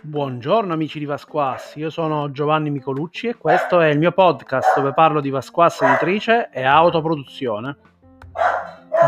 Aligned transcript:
Buongiorno 0.00 0.72
amici 0.72 0.98
di 0.98 1.04
Vasquassi, 1.04 1.80
io 1.80 1.90
sono 1.90 2.30
Giovanni 2.30 2.70
Micolucci 2.70 3.26
e 3.28 3.36
questo 3.36 3.80
è 3.80 3.88
il 3.88 3.98
mio 3.98 4.12
podcast 4.12 4.76
dove 4.76 4.94
parlo 4.94 5.20
di 5.20 5.28
Vasquassi 5.28 5.84
editrice 5.84 6.48
e 6.50 6.62
autoproduzione. 6.62 7.76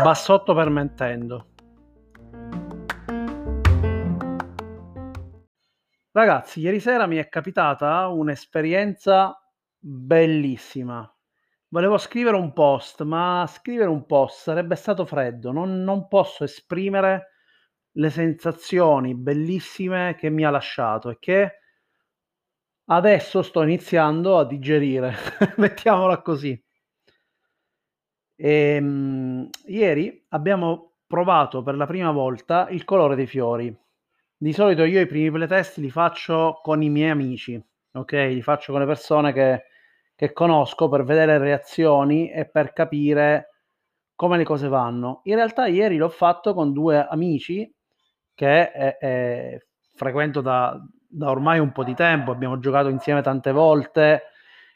Bassotto 0.03 0.53
permettendo. 0.53 1.47
Ragazzi, 6.11 6.59
ieri 6.59 6.79
sera 6.79 7.07
mi 7.07 7.15
è 7.15 7.27
capitata 7.27 8.07
un'esperienza 8.09 9.35
bellissima. 9.79 11.11
Volevo 11.73 11.97
scrivere 11.97 12.35
un 12.35 12.51
post, 12.51 13.01
ma 13.03 13.45
scrivere 13.47 13.89
un 13.89 14.05
post 14.05 14.41
sarebbe 14.41 14.75
stato 14.75 15.05
freddo, 15.05 15.53
non, 15.53 15.83
non 15.83 16.09
posso 16.09 16.43
esprimere 16.43 17.27
le 17.91 18.09
sensazioni 18.09 19.15
bellissime 19.15 20.15
che 20.15 20.29
mi 20.29 20.43
ha 20.43 20.49
lasciato 20.49 21.09
e 21.09 21.17
che 21.17 21.59
adesso 22.89 23.41
sto 23.41 23.63
iniziando 23.63 24.37
a 24.37 24.45
digerire, 24.45 25.15
mettiamola 25.57 26.21
così. 26.21 26.61
E, 28.35 28.75
ehm, 28.75 28.85
mh, 28.85 29.49
ieri 29.67 30.25
abbiamo 30.29 30.95
provato 31.07 31.61
per 31.63 31.75
la 31.75 31.85
prima 31.85 32.11
volta 32.11 32.67
il 32.69 32.83
colore 32.83 33.15
dei 33.15 33.27
fiori. 33.27 33.75
Di 34.37 34.53
solito 34.53 34.83
io 34.83 34.99
i 34.99 35.05
primi 35.05 35.31
playtest 35.31 35.77
li 35.77 35.89
faccio 35.89 36.59
con 36.63 36.81
i 36.81 36.89
miei 36.89 37.11
amici, 37.11 37.61
ok? 37.93 38.11
Li 38.11 38.41
faccio 38.41 38.71
con 38.71 38.81
le 38.81 38.87
persone 38.87 39.31
che, 39.33 39.65
che 40.21 40.33
conosco 40.33 40.87
per 40.87 41.03
vedere 41.03 41.39
reazioni 41.39 42.29
e 42.29 42.45
per 42.45 42.73
capire 42.73 43.55
come 44.13 44.37
le 44.37 44.43
cose 44.43 44.67
vanno. 44.67 45.21
In 45.23 45.33
realtà 45.33 45.65
ieri 45.65 45.97
l'ho 45.97 46.09
fatto 46.09 46.53
con 46.53 46.73
due 46.73 47.03
amici 47.03 47.67
che 48.35 48.71
è, 48.71 48.97
è, 48.99 49.57
frequento 49.95 50.41
da, 50.41 50.79
da, 51.09 51.31
ormai 51.31 51.57
un 51.57 51.71
po' 51.71 51.83
di 51.83 51.95
tempo, 51.95 52.29
abbiamo 52.29 52.59
giocato 52.59 52.87
insieme 52.89 53.23
tante 53.23 53.51
volte, 53.51 54.25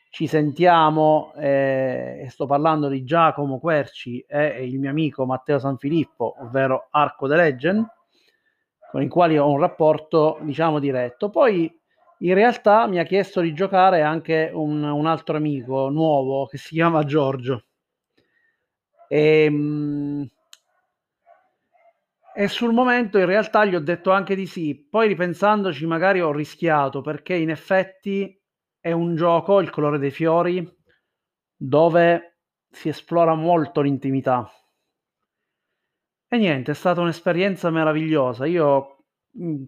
ci 0.09 0.25
sentiamo 0.25 1.31
eh, 1.36 2.23
e 2.23 2.30
sto 2.31 2.47
parlando 2.47 2.88
di 2.88 3.03
Giacomo 3.03 3.59
Querci 3.59 4.25
e 4.28 4.66
il 4.66 4.80
mio 4.80 4.89
amico 4.89 5.28
Matteo 5.28 5.59
Sanfilippo, 5.59 6.38
ovvero 6.39 6.88
Arco 6.89 7.28
the 7.28 7.36
Legend, 7.36 7.86
con 8.89 9.03
i 9.03 9.08
quali 9.08 9.38
ho 9.38 9.47
un 9.47 9.59
rapporto 9.59 10.39
diciamo 10.41 10.80
diretto. 10.80 11.30
Poi 11.30 11.72
in 12.19 12.33
realtà 12.33 12.88
mi 12.88 12.99
ha 12.99 13.03
chiesto 13.03 13.41
di 13.41 13.53
giocare 13.53 14.02
anche 14.02 14.52
un, 14.53 14.83
un 14.83 15.05
altro 15.05 15.38
amico 15.38 15.89
nuovo 15.89 16.45
che 16.45 16.57
si 16.57 16.75
chiama 16.75 17.03
Giorgio. 17.03 17.66
E, 19.09 19.49
mh, 19.49 20.30
e 22.38 22.47
sul 22.49 22.73
momento 22.73 23.17
in 23.17 23.25
realtà 23.25 23.63
gli 23.66 23.75
ho 23.75 23.80
detto 23.80 24.11
anche 24.11 24.35
di 24.35 24.45
sì, 24.45 24.75
poi 24.75 25.07
ripensandoci 25.07 25.85
magari 25.85 26.19
ho 26.22 26.31
rischiato 26.33 27.02
perché 27.02 27.33
in 27.33 27.49
effetti 27.49 28.38
è 28.79 28.91
un 28.91 29.16
gioco, 29.16 29.61
il 29.61 29.69
colore 29.69 29.97
dei 29.97 30.11
fiori, 30.11 30.69
dove 31.55 32.39
si 32.69 32.89
esplora 32.89 33.33
molto 33.35 33.81
l'intimità. 33.81 34.52
E 36.27 36.38
niente, 36.38 36.72
è 36.72 36.75
stata 36.75 37.02
un'esperienza 37.02 37.69
meravigliosa. 37.72 38.45
Io 38.45 38.94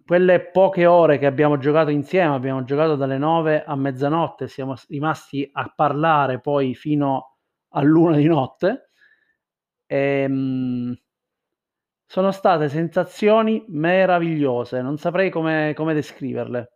quelle 0.04 0.40
poche 0.50 0.86
ore 0.86 1.18
che 1.18 1.26
abbiamo 1.26 1.58
giocato 1.58 1.90
insieme, 1.90 2.34
abbiamo 2.34 2.64
giocato 2.64 2.96
dalle 2.96 3.18
9 3.18 3.64
a 3.64 3.76
mezzanotte, 3.76 4.48
siamo 4.48 4.74
rimasti 4.88 5.48
a 5.52 5.72
parlare 5.74 6.40
poi 6.40 6.74
fino 6.74 7.36
all'una 7.70 8.16
di 8.16 8.26
notte. 8.26 8.90
E, 9.86 9.96
ehm, 10.22 10.96
sono 12.10 12.30
state 12.32 12.68
sensazioni 12.70 13.64
meravigliose, 13.68 14.80
non 14.80 14.96
saprei 14.96 15.30
come, 15.30 15.74
come 15.76 15.92
descriverle. 15.92 16.72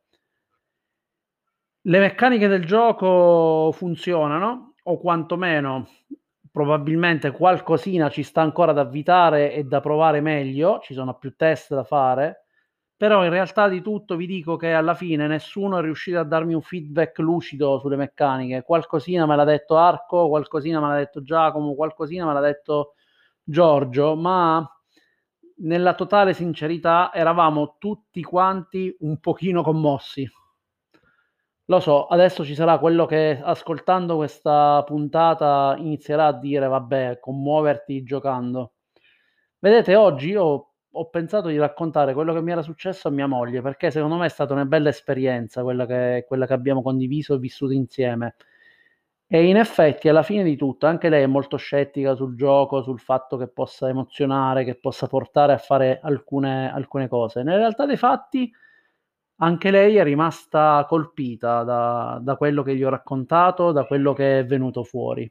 Le 1.85 1.99
meccaniche 1.99 2.49
del 2.49 2.65
gioco 2.65 3.73
funzionano, 3.73 4.75
o 4.85 4.99
quantomeno 4.99 5.89
probabilmente 6.51 7.31
qualcosina 7.31 8.11
ci 8.11 8.23
sta 8.23 8.43
ancora 8.43 8.73
da 8.73 8.83
avvitare 8.83 9.55
e 9.55 9.65
da 9.65 9.81
provare 9.81 10.21
meglio, 10.21 10.81
ci 10.81 10.93
sono 10.93 11.15
più 11.15 11.35
test 11.35 11.75
da 11.75 11.83
fare, 11.83 12.42
però 13.03 13.25
in 13.25 13.31
realtà 13.31 13.69
di 13.69 13.83
tutto 13.83 14.15
vi 14.15 14.27
dico 14.27 14.55
che 14.55 14.73
alla 14.73 14.95
fine 14.95 15.27
nessuno 15.27 15.77
è 15.77 15.83
riuscito 15.83 16.21
a 16.21 16.23
darmi 16.23 16.55
un 16.55 16.63
feedback 16.63 17.19
lucido 17.19 17.81
sulle 17.81 17.97
meccaniche, 17.97 18.63
qualcosina 18.63 19.27
me 19.27 19.35
l'ha 19.35 19.43
detto 19.43 19.77
Arco, 19.77 20.29
qualcosina 20.29 20.79
me 20.81 20.87
l'ha 20.87 20.99
detto 20.99 21.21
Giacomo, 21.21 21.75
qualcosina 21.75 22.25
me 22.25 22.33
l'ha 22.33 22.41
detto 22.41 22.95
Giorgio, 23.43 24.15
ma 24.15 24.65
nella 25.57 25.95
totale 25.95 26.33
sincerità, 26.33 27.13
eravamo 27.13 27.75
tutti 27.81 28.23
quanti 28.23 28.97
un 29.01 29.19
pochino 29.19 29.65
commossi. 29.65 30.25
Lo 31.65 31.81
so, 31.81 32.07
adesso 32.07 32.45
ci 32.45 32.55
sarà 32.55 32.79
quello 32.79 33.07
che 33.07 33.41
ascoltando 33.43 34.15
questa 34.15 34.81
puntata 34.87 35.75
inizierà 35.77 36.27
a 36.27 36.39
dire, 36.39 36.69
vabbè, 36.69 37.19
commuoverti 37.19 38.05
giocando. 38.05 38.75
Vedete, 39.59 39.97
oggi 39.97 40.29
io 40.29 40.72
ho 40.95 41.09
pensato 41.09 41.49
di 41.49 41.59
raccontare 41.59 42.13
quello 42.15 42.35
che 42.35 42.43
mi 42.43 42.53
era 42.53 42.63
successo 42.63 43.09
a 43.09 43.11
mia 43.11 43.27
moglie, 43.27 43.63
perché 43.63 43.91
secondo 43.91 44.17
me 44.17 44.27
è 44.27 44.29
stata 44.29 44.53
una 44.53 44.67
bella 44.67 44.91
esperienza 44.91 45.63
quella 45.63 45.87
che, 45.87 46.25
quella 46.27 46.47
che 46.47 46.53
abbiamo 46.53 46.83
condiviso 46.83 47.35
e 47.35 47.39
vissuto 47.39 47.73
insieme. 47.73 48.35
E 49.27 49.47
in 49.47 49.57
effetti, 49.57 50.09
alla 50.11 50.23
fine 50.23 50.45
di 50.45 50.57
tutto, 50.57 50.87
anche 50.87 51.09
lei 51.09 51.23
è 51.23 51.27
molto 51.27 51.57
scettica 51.57 52.15
sul 52.15 52.37
gioco, 52.37 52.83
sul 52.83 53.01
fatto 53.01 53.39
che 53.39 53.49
possa 53.49 53.89
emozionare, 53.89 54.65
che 54.65 54.75
possa 54.75 55.07
portare 55.07 55.55
a 55.55 55.59
fare 55.59 56.01
alcune, 56.03 56.71
alcune 56.71 57.09
cose. 57.09 57.43
Nella 57.43 57.57
realtà 57.59 57.87
dei 57.87 57.97
fatti, 57.97 58.53
anche 59.37 59.71
lei 59.71 59.97
è 59.97 60.03
rimasta 60.05 60.85
colpita 60.87 61.63
da, 61.65 62.21
da 62.23 62.37
quello 62.37 62.63
che 62.63 62.77
gli 62.77 62.85
ho 62.85 62.91
raccontato, 62.91 63.73
da 63.73 63.87
quello 63.87 64.13
che 64.13 64.41
è 64.41 64.45
venuto 64.45 64.85
fuori. 64.85 65.31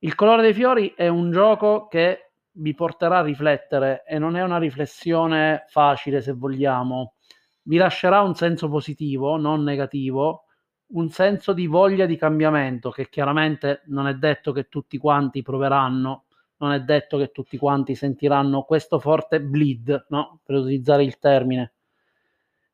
Il 0.00 0.14
colore 0.16 0.42
dei 0.42 0.54
fiori 0.54 0.92
è 0.96 1.06
un 1.06 1.30
gioco 1.30 1.86
che 1.86 2.27
vi 2.58 2.74
porterà 2.74 3.18
a 3.18 3.22
riflettere 3.22 4.04
e 4.06 4.18
non 4.18 4.36
è 4.36 4.42
una 4.42 4.58
riflessione 4.58 5.64
facile, 5.68 6.20
se 6.20 6.32
vogliamo. 6.32 7.14
Vi 7.62 7.76
lascerà 7.76 8.20
un 8.22 8.34
senso 8.34 8.68
positivo, 8.68 9.36
non 9.36 9.62
negativo, 9.62 10.44
un 10.88 11.10
senso 11.10 11.52
di 11.52 11.66
voglia 11.66 12.06
di 12.06 12.16
cambiamento 12.16 12.90
che 12.90 13.08
chiaramente 13.08 13.82
non 13.86 14.06
è 14.06 14.14
detto 14.14 14.52
che 14.52 14.68
tutti 14.68 14.96
quanti 14.98 15.42
proveranno, 15.42 16.24
non 16.58 16.72
è 16.72 16.80
detto 16.80 17.18
che 17.18 17.30
tutti 17.30 17.58
quanti 17.58 17.94
sentiranno 17.94 18.62
questo 18.62 18.98
forte 18.98 19.40
bleed, 19.40 20.06
no? 20.08 20.40
per 20.42 20.56
utilizzare 20.56 21.04
il 21.04 21.18
termine. 21.18 21.74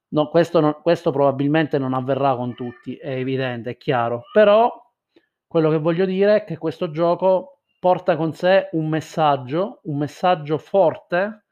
No, 0.08 0.28
questo, 0.28 0.60
non, 0.60 0.78
questo 0.80 1.10
probabilmente 1.10 1.76
non 1.76 1.92
avverrà 1.92 2.36
con 2.36 2.54
tutti, 2.54 2.94
è 2.94 3.16
evidente, 3.16 3.70
è 3.70 3.76
chiaro. 3.76 4.22
Però 4.32 4.72
quello 5.44 5.70
che 5.70 5.78
voglio 5.78 6.04
dire 6.04 6.36
è 6.36 6.44
che 6.44 6.56
questo 6.56 6.90
gioco 6.92 7.53
porta 7.84 8.16
con 8.16 8.32
sé 8.32 8.70
un 8.72 8.88
messaggio, 8.88 9.80
un 9.82 9.98
messaggio 9.98 10.56
forte, 10.56 11.44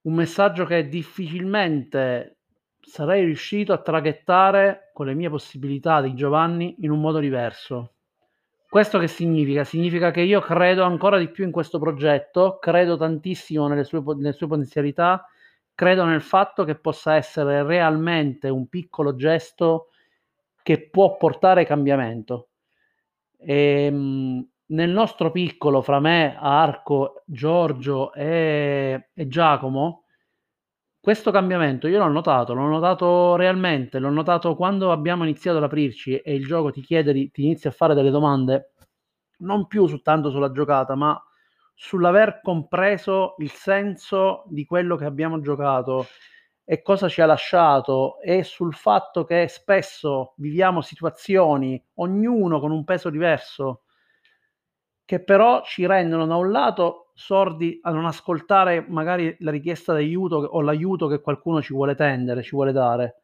un 0.00 0.14
messaggio 0.14 0.64
che 0.64 0.88
difficilmente 0.88 2.38
sarei 2.80 3.24
riuscito 3.24 3.72
a 3.72 3.80
traghettare 3.80 4.90
con 4.92 5.06
le 5.06 5.14
mie 5.14 5.30
possibilità 5.30 6.00
di 6.00 6.12
Giovanni 6.14 6.74
in 6.80 6.90
un 6.90 7.00
modo 7.00 7.20
diverso. 7.20 7.92
Questo 8.68 8.98
che 8.98 9.06
significa? 9.06 9.62
Significa 9.62 10.10
che 10.10 10.22
io 10.22 10.40
credo 10.40 10.82
ancora 10.82 11.18
di 11.18 11.30
più 11.30 11.44
in 11.44 11.52
questo 11.52 11.78
progetto, 11.78 12.58
credo 12.58 12.96
tantissimo 12.96 13.68
nelle 13.68 13.84
sue, 13.84 14.02
nelle 14.16 14.32
sue 14.32 14.48
potenzialità, 14.48 15.24
credo 15.72 16.04
nel 16.04 16.20
fatto 16.20 16.64
che 16.64 16.74
possa 16.74 17.14
essere 17.14 17.62
realmente 17.62 18.48
un 18.48 18.66
piccolo 18.66 19.14
gesto 19.14 19.90
che 20.64 20.88
può 20.90 21.16
portare 21.16 21.64
cambiamento. 21.64 22.48
E, 23.38 23.84
ehm, 23.84 24.48
nel 24.68 24.90
nostro 24.90 25.30
piccolo, 25.30 25.80
fra 25.82 26.00
me, 26.00 26.36
Arco, 26.38 27.22
Giorgio 27.26 28.12
e, 28.12 29.10
e 29.14 29.28
Giacomo, 29.28 30.04
questo 31.00 31.30
cambiamento 31.30 31.86
io 31.86 31.98
l'ho 31.98 32.08
notato, 32.10 32.52
l'ho 32.52 32.66
notato 32.66 33.36
realmente, 33.36 34.00
l'ho 34.00 34.10
notato 34.10 34.56
quando 34.56 34.90
abbiamo 34.90 35.22
iniziato 35.22 35.58
ad 35.58 35.62
aprirci 35.64 36.16
e 36.18 36.34
il 36.34 36.46
gioco 36.46 36.72
ti 36.72 36.80
chiede, 36.80 37.12
di, 37.12 37.30
ti 37.30 37.44
inizia 37.44 37.70
a 37.70 37.72
fare 37.72 37.94
delle 37.94 38.10
domande, 38.10 38.72
non 39.38 39.68
più 39.68 39.86
soltanto 39.86 40.30
sulla 40.30 40.50
giocata, 40.50 40.96
ma 40.96 41.16
sull'aver 41.74 42.40
compreso 42.42 43.34
il 43.38 43.50
senso 43.50 44.44
di 44.48 44.64
quello 44.64 44.96
che 44.96 45.04
abbiamo 45.04 45.40
giocato 45.40 46.06
e 46.64 46.82
cosa 46.82 47.08
ci 47.08 47.20
ha 47.20 47.26
lasciato 47.26 48.18
e 48.20 48.42
sul 48.42 48.74
fatto 48.74 49.22
che 49.24 49.46
spesso 49.46 50.34
viviamo 50.38 50.80
situazioni, 50.80 51.80
ognuno 51.96 52.58
con 52.58 52.72
un 52.72 52.82
peso 52.82 53.10
diverso, 53.10 53.82
che 55.06 55.22
però 55.22 55.62
ci 55.64 55.86
rendono 55.86 56.26
da 56.26 56.34
un 56.34 56.50
lato 56.50 57.12
sordi 57.14 57.78
a 57.82 57.92
non 57.92 58.04
ascoltare 58.04 58.84
magari 58.88 59.34
la 59.38 59.52
richiesta 59.52 59.92
d'aiuto 59.92 60.36
o 60.36 60.60
l'aiuto 60.60 61.06
che 61.06 61.20
qualcuno 61.20 61.62
ci 61.62 61.72
vuole 61.72 61.94
tendere, 61.94 62.42
ci 62.42 62.50
vuole 62.54 62.72
dare, 62.72 63.22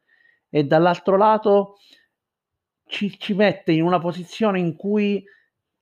e 0.49 0.65
dall'altro 0.65 1.17
lato 1.17 1.77
ci, 2.87 3.19
ci 3.19 3.35
mette 3.35 3.73
in 3.73 3.83
una 3.83 3.99
posizione 3.99 4.61
in 4.61 4.77
cui 4.77 5.23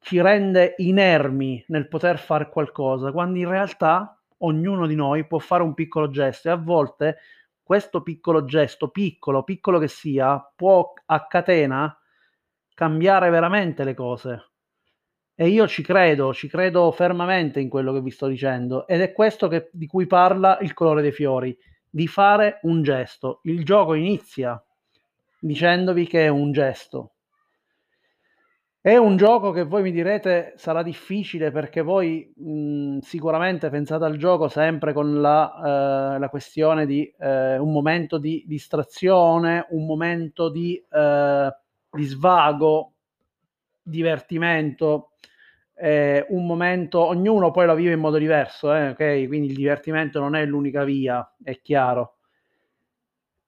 ci 0.01 0.21
rende 0.23 0.75
inermi 0.79 1.65
nel 1.69 1.87
poter 1.87 2.19
fare 2.19 2.49
qualcosa, 2.49 3.13
quando 3.13 3.39
in 3.39 3.49
realtà 3.49 4.19
ognuno 4.39 4.87
di 4.87 4.95
noi 4.95 5.27
può 5.27 5.39
fare 5.39 5.63
un 5.63 5.75
piccolo 5.75 6.09
gesto 6.09 6.49
e 6.49 6.53
a 6.53 6.57
volte 6.57 7.19
questo 7.63 8.03
piccolo 8.03 8.47
gesto, 8.47 8.89
piccolo, 8.89 9.45
piccolo 9.45 9.79
che 9.79 9.89
sia, 9.89 10.41
può 10.57 10.93
a 11.07 11.27
catena 11.27 11.95
cambiare 12.75 13.29
veramente 13.29 13.85
le 13.85 13.95
cose. 13.95 14.50
E 15.41 15.49
io 15.49 15.67
ci 15.67 15.83
credo, 15.83 16.35
ci 16.35 16.49
credo 16.49 16.93
fermamente 16.93 17.61
in 17.61 17.71
quello 17.71 17.95
che 17.95 18.03
vi 18.03 18.11
sto 18.11 18.27
dicendo 18.27 18.87
ed 18.87 19.01
è 19.01 19.11
questo 19.11 19.49
che, 19.49 19.71
di 19.73 19.87
cui 19.87 20.07
parla 20.07 20.59
il 20.61 20.75
colore 20.75 21.01
dei 21.01 21.13
fiori, 21.13 21.57
di 21.89 22.07
fare 22.07 22.59
un 22.65 22.83
gesto. 22.83 23.41
Il 23.45 23.65
gioco 23.65 23.95
inizia 23.95 24.63
dicendovi 25.39 26.07
che 26.07 26.27
è 26.27 26.29
un 26.29 26.53
gesto. 26.53 27.13
È 28.83 28.95
un 28.99 29.17
gioco 29.17 29.51
che 29.51 29.63
voi 29.63 29.81
mi 29.81 29.93
direte 29.93 30.53
sarà 30.57 30.83
difficile 30.83 31.51
perché 31.51 31.81
voi 31.81 32.31
mh, 32.37 32.99
sicuramente 32.99 33.71
pensate 33.71 34.05
al 34.05 34.19
gioco 34.19 34.49
sempre 34.49 34.93
con 34.93 35.23
la, 35.23 36.17
eh, 36.17 36.19
la 36.19 36.29
questione 36.29 36.85
di 36.85 37.11
eh, 37.19 37.57
un 37.57 37.73
momento 37.73 38.19
di 38.19 38.45
distrazione, 38.47 39.65
un 39.71 39.87
momento 39.87 40.51
di, 40.51 40.77
eh, 40.91 41.57
di 41.93 42.05
svago, 42.05 42.93
divertimento, 43.83 45.13
eh, 45.81 46.27
un 46.29 46.47
momento, 46.47 47.05
ognuno 47.05 47.51
poi 47.51 47.67
lo 47.67 47.75
vive 47.75 47.93
in 47.93 48.01
modo 48.01 48.19
diverso, 48.19 48.75
eh, 48.75 48.91
ok? 48.91 49.27
Quindi 49.27 49.49
il 49.49 49.55
divertimento 49.55 50.21
non 50.21 50.35
è 50.35 50.45
l'unica 50.45 50.85
via, 50.85 51.35
è 51.43 51.61
chiaro. 51.61 52.17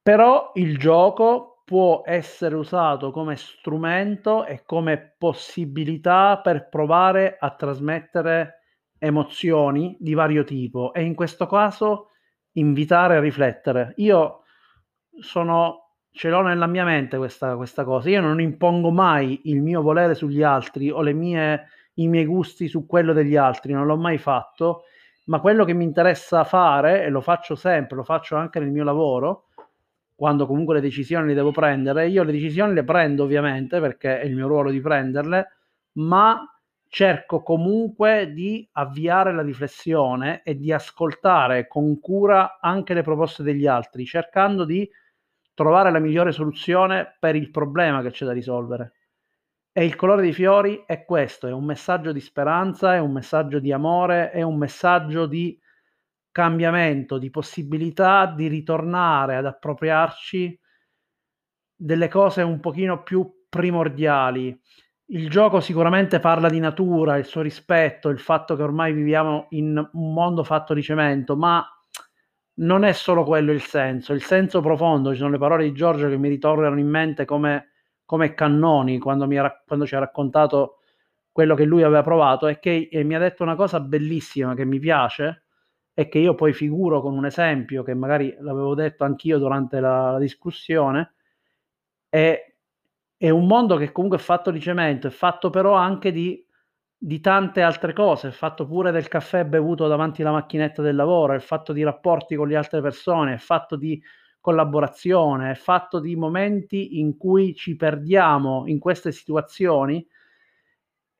Però 0.02 0.50
il 0.54 0.78
gioco 0.78 1.62
può 1.64 2.02
essere 2.04 2.56
usato 2.56 3.10
come 3.12 3.36
strumento 3.36 4.44
e 4.44 4.62
come 4.64 5.14
possibilità 5.16 6.40
per 6.42 6.68
provare 6.68 7.36
a 7.38 7.54
trasmettere 7.54 8.60
emozioni 8.98 9.96
di 9.98 10.14
vario 10.14 10.44
tipo 10.44 10.92
e 10.92 11.02
in 11.02 11.14
questo 11.14 11.46
caso 11.46 12.08
invitare 12.52 13.16
a 13.16 13.20
riflettere. 13.20 13.94
Io 13.96 14.42
sono, 15.20 15.96
ce 16.10 16.30
l'ho 16.30 16.42
nella 16.42 16.66
mia 16.66 16.84
mente 16.84 17.16
questa, 17.16 17.56
questa 17.56 17.84
cosa, 17.84 18.10
io 18.10 18.20
non 18.20 18.40
impongo 18.40 18.90
mai 18.90 19.40
il 19.44 19.62
mio 19.62 19.82
volere 19.82 20.14
sugli 20.14 20.42
altri 20.42 20.90
o 20.90 21.00
le 21.00 21.12
mie, 21.12 21.66
i 21.94 22.08
miei 22.08 22.24
gusti 22.26 22.68
su 22.68 22.86
quello 22.86 23.12
degli 23.12 23.36
altri, 23.36 23.72
non 23.72 23.86
l'ho 23.86 23.96
mai 23.96 24.18
fatto, 24.18 24.84
ma 25.26 25.40
quello 25.40 25.64
che 25.64 25.72
mi 25.74 25.84
interessa 25.84 26.44
fare, 26.44 27.04
e 27.04 27.10
lo 27.10 27.20
faccio 27.20 27.54
sempre, 27.54 27.96
lo 27.96 28.04
faccio 28.04 28.36
anche 28.36 28.58
nel 28.60 28.70
mio 28.70 28.84
lavoro, 28.84 29.46
quando 30.14 30.46
comunque 30.46 30.74
le 30.74 30.80
decisioni 30.80 31.28
le 31.28 31.34
devo 31.34 31.50
prendere. 31.50 32.08
Io 32.08 32.22
le 32.22 32.32
decisioni 32.32 32.74
le 32.74 32.84
prendo 32.84 33.24
ovviamente 33.24 33.80
perché 33.80 34.20
è 34.20 34.24
il 34.24 34.34
mio 34.34 34.46
ruolo 34.46 34.70
di 34.70 34.80
prenderle, 34.80 35.48
ma 35.94 36.46
cerco 36.88 37.42
comunque 37.42 38.32
di 38.32 38.68
avviare 38.72 39.32
la 39.32 39.42
riflessione 39.42 40.42
e 40.44 40.56
di 40.56 40.72
ascoltare 40.72 41.66
con 41.66 41.98
cura 42.00 42.58
anche 42.60 42.94
le 42.94 43.02
proposte 43.02 43.42
degli 43.42 43.66
altri, 43.66 44.04
cercando 44.04 44.64
di 44.64 44.88
trovare 45.54 45.90
la 45.90 45.98
migliore 45.98 46.32
soluzione 46.32 47.16
per 47.18 47.34
il 47.34 47.50
problema 47.50 48.02
che 48.02 48.10
c'è 48.10 48.24
da 48.24 48.32
risolvere. 48.32 48.92
E 49.74 49.84
il 49.84 49.96
colore 49.96 50.20
dei 50.20 50.34
fiori 50.34 50.84
è 50.86 51.04
questo, 51.04 51.46
è 51.46 51.52
un 51.52 51.64
messaggio 51.64 52.12
di 52.12 52.20
speranza, 52.20 52.94
è 52.94 52.98
un 52.98 53.12
messaggio 53.12 53.58
di 53.58 53.72
amore, 53.72 54.30
è 54.30 54.42
un 54.42 54.58
messaggio 54.58 55.24
di 55.24 55.58
cambiamento, 56.30 57.16
di 57.16 57.30
possibilità 57.30 58.26
di 58.26 58.48
ritornare 58.48 59.36
ad 59.36 59.46
appropriarci 59.46 60.60
delle 61.74 62.08
cose 62.08 62.42
un 62.42 62.60
pochino 62.60 63.02
più 63.02 63.46
primordiali. 63.48 64.58
Il 65.06 65.28
gioco 65.28 65.60
sicuramente 65.60 66.20
parla 66.20 66.48
di 66.48 66.58
natura, 66.58 67.16
il 67.16 67.24
suo 67.24 67.40
rispetto, 67.40 68.08
il 68.08 68.18
fatto 68.18 68.56
che 68.56 68.62
ormai 68.62 68.92
viviamo 68.92 69.46
in 69.50 69.76
un 69.92 70.12
mondo 70.12 70.44
fatto 70.44 70.74
di 70.74 70.82
cemento, 70.82 71.36
ma 71.36 71.66
non 72.54 72.84
è 72.84 72.92
solo 72.92 73.24
quello 73.24 73.52
il 73.52 73.62
senso, 73.62 74.12
il 74.12 74.22
senso 74.22 74.60
profondo, 74.60 75.12
ci 75.12 75.18
sono 75.18 75.30
le 75.30 75.38
parole 75.38 75.64
di 75.64 75.72
Giorgio 75.72 76.08
che 76.08 76.16
mi 76.16 76.28
ritornano 76.28 76.78
in 76.78 76.88
mente 76.88 77.24
come, 77.24 77.71
come 78.12 78.34
cannoni 78.34 78.98
quando, 78.98 79.24
ha, 79.24 79.62
quando 79.66 79.86
ci 79.86 79.94
ha 79.94 79.98
raccontato 79.98 80.80
quello 81.32 81.54
che 81.54 81.64
lui 81.64 81.82
aveva 81.82 82.02
provato 82.02 82.46
e 82.46 82.58
che 82.58 82.90
e 82.92 83.04
mi 83.04 83.14
ha 83.14 83.18
detto 83.18 83.42
una 83.42 83.54
cosa 83.54 83.80
bellissima 83.80 84.54
che 84.54 84.66
mi 84.66 84.78
piace, 84.78 85.44
e 85.94 86.08
che 86.08 86.18
io 86.18 86.34
poi 86.34 86.52
figuro 86.52 87.00
con 87.00 87.16
un 87.16 87.24
esempio 87.24 87.82
che 87.82 87.94
magari 87.94 88.36
l'avevo 88.40 88.74
detto 88.74 89.04
anch'io 89.04 89.38
durante 89.38 89.80
la, 89.80 90.10
la 90.10 90.18
discussione, 90.18 91.14
è, 92.10 92.54
è, 93.16 93.30
un 93.30 93.46
mondo 93.46 93.78
che 93.78 93.92
comunque 93.92 94.18
è 94.18 94.20
fatto 94.20 94.50
di 94.50 94.60
cemento, 94.60 95.06
è 95.06 95.10
fatto 95.10 95.48
però 95.48 95.72
anche 95.72 96.12
di, 96.12 96.46
di 96.94 97.18
tante 97.18 97.62
altre 97.62 97.94
cose, 97.94 98.28
è 98.28 98.30
fatto 98.32 98.66
pure 98.66 98.90
del 98.90 99.08
caffè 99.08 99.46
bevuto 99.46 99.88
davanti 99.88 100.20
alla 100.20 100.32
macchinetta 100.32 100.82
del 100.82 100.96
lavoro, 100.96 101.32
è 101.32 101.38
fatto 101.38 101.72
di 101.72 101.82
rapporti 101.82 102.36
con 102.36 102.46
le 102.46 102.56
altre 102.56 102.82
persone, 102.82 103.32
è 103.32 103.38
fatto 103.38 103.76
di 103.76 103.98
collaborazione, 104.42 105.52
è 105.52 105.54
fatto 105.54 106.00
di 106.00 106.16
momenti 106.16 106.98
in 106.98 107.16
cui 107.16 107.54
ci 107.54 107.76
perdiamo 107.76 108.64
in 108.66 108.78
queste 108.80 109.12
situazioni 109.12 110.06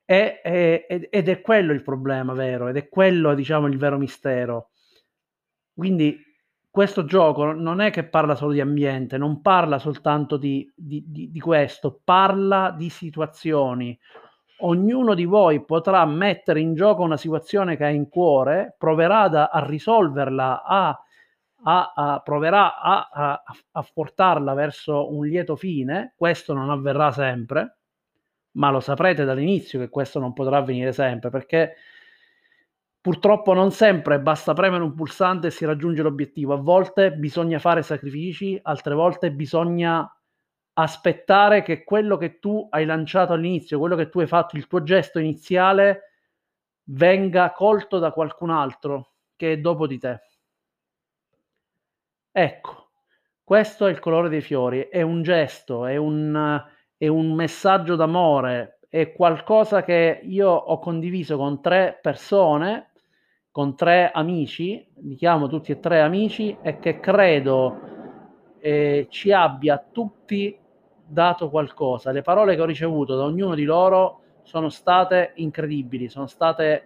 e, 0.05 0.41
e, 0.43 1.07
ed 1.09 1.29
è 1.29 1.41
quello 1.41 1.71
il 1.71 1.81
problema 1.81 2.33
vero, 2.33 2.67
ed 2.67 2.75
è 2.75 2.89
quello, 2.89 3.33
diciamo, 3.33 3.67
il 3.67 3.77
vero 3.77 3.97
mistero. 3.97 4.71
Quindi 5.73 6.19
questo 6.69 7.05
gioco 7.05 7.53
non 7.53 7.79
è 7.79 7.91
che 7.91 8.03
parla 8.03 8.35
solo 8.35 8.51
di 8.51 8.59
ambiente, 8.59 9.17
non 9.17 9.41
parla 9.41 9.79
soltanto 9.79 10.37
di, 10.37 10.69
di, 10.75 11.05
di, 11.07 11.31
di 11.31 11.39
questo, 11.39 12.01
parla 12.03 12.75
di 12.77 12.89
situazioni. 12.89 13.97
Ognuno 14.59 15.13
di 15.13 15.25
voi 15.25 15.63
potrà 15.63 16.05
mettere 16.05 16.59
in 16.59 16.73
gioco 16.73 17.03
una 17.03 17.17
situazione 17.17 17.77
che 17.77 17.85
ha 17.85 17.89
in 17.89 18.09
cuore, 18.09 18.75
proverà 18.77 19.29
da, 19.29 19.49
a 19.49 19.65
risolverla, 19.65 20.63
a, 20.63 21.02
a, 21.63 21.93
a 21.95 22.19
proverà 22.19 22.79
a, 22.79 23.43
a 23.71 23.87
portarla 23.93 24.53
verso 24.53 25.13
un 25.13 25.25
lieto 25.25 25.55
fine. 25.55 26.13
Questo 26.15 26.53
non 26.53 26.69
avverrà 26.69 27.11
sempre, 27.11 27.77
ma 28.51 28.69
lo 28.69 28.79
saprete 28.79 29.25
dall'inizio 29.25 29.79
che 29.79 29.89
questo 29.89 30.19
non 30.19 30.33
potrà 30.33 30.57
avvenire 30.57 30.91
sempre 30.91 31.29
perché 31.29 31.75
purtroppo 33.01 33.53
non 33.53 33.71
sempre 33.71 34.21
basta 34.21 34.53
premere 34.53 34.83
un 34.83 34.93
pulsante 34.93 35.47
e 35.47 35.51
si 35.51 35.65
raggiunge 35.65 36.01
l'obiettivo. 36.01 36.53
A 36.53 36.57
volte 36.57 37.11
bisogna 37.11 37.59
fare 37.59 37.81
sacrifici, 37.81 38.57
altre 38.61 38.93
volte 38.93 39.31
bisogna 39.31 40.09
aspettare 40.75 41.61
che 41.63 41.83
quello 41.83 42.17
che 42.17 42.39
tu 42.39 42.65
hai 42.71 42.85
lanciato 42.85 43.33
all'inizio, 43.33 43.77
quello 43.77 43.95
che 43.95 44.09
tu 44.09 44.19
hai 44.19 44.27
fatto, 44.27 44.55
il 44.55 44.67
tuo 44.67 44.83
gesto 44.83 45.19
iniziale, 45.19 46.11
venga 46.85 47.51
colto 47.51 47.99
da 47.99 48.11
qualcun 48.11 48.49
altro 48.49 49.15
che 49.35 49.53
è 49.53 49.57
dopo 49.57 49.85
di 49.85 49.99
te. 49.99 50.21
Ecco, 52.35 52.89
questo 53.43 53.85
è 53.85 53.91
il 53.91 53.99
colore 53.99 54.27
dei 54.27 54.41
fiori, 54.41 54.87
è 54.89 55.03
un 55.03 55.21
gesto, 55.21 55.85
è 55.85 55.97
un 55.97 56.61
è 56.97 57.07
un 57.07 57.33
messaggio 57.33 57.95
d'amore, 57.95 58.79
è 58.89 59.11
qualcosa 59.11 59.83
che 59.83 60.19
io 60.23 60.49
ho 60.49 60.79
condiviso 60.79 61.37
con 61.37 61.61
tre 61.61 61.99
persone, 62.01 62.91
con 63.51 63.75
tre 63.75 64.09
amici, 64.11 64.83
li 65.01 65.15
chiamo 65.15 65.47
tutti 65.47 65.71
e 65.71 65.79
tre 65.79 66.01
amici, 66.01 66.57
e 66.63 66.79
che 66.79 66.99
credo 66.99 67.79
eh, 68.59 69.05
ci 69.09 69.31
abbia 69.31 69.77
tutti 69.91 70.57
dato 71.05 71.51
qualcosa. 71.51 72.11
Le 72.11 72.23
parole 72.23 72.55
che 72.55 72.61
ho 72.61 72.65
ricevuto 72.65 73.15
da 73.15 73.25
ognuno 73.25 73.53
di 73.53 73.63
loro 73.63 74.21
sono 74.41 74.69
state 74.69 75.33
incredibili, 75.35 76.09
sono 76.09 76.25
state 76.25 76.83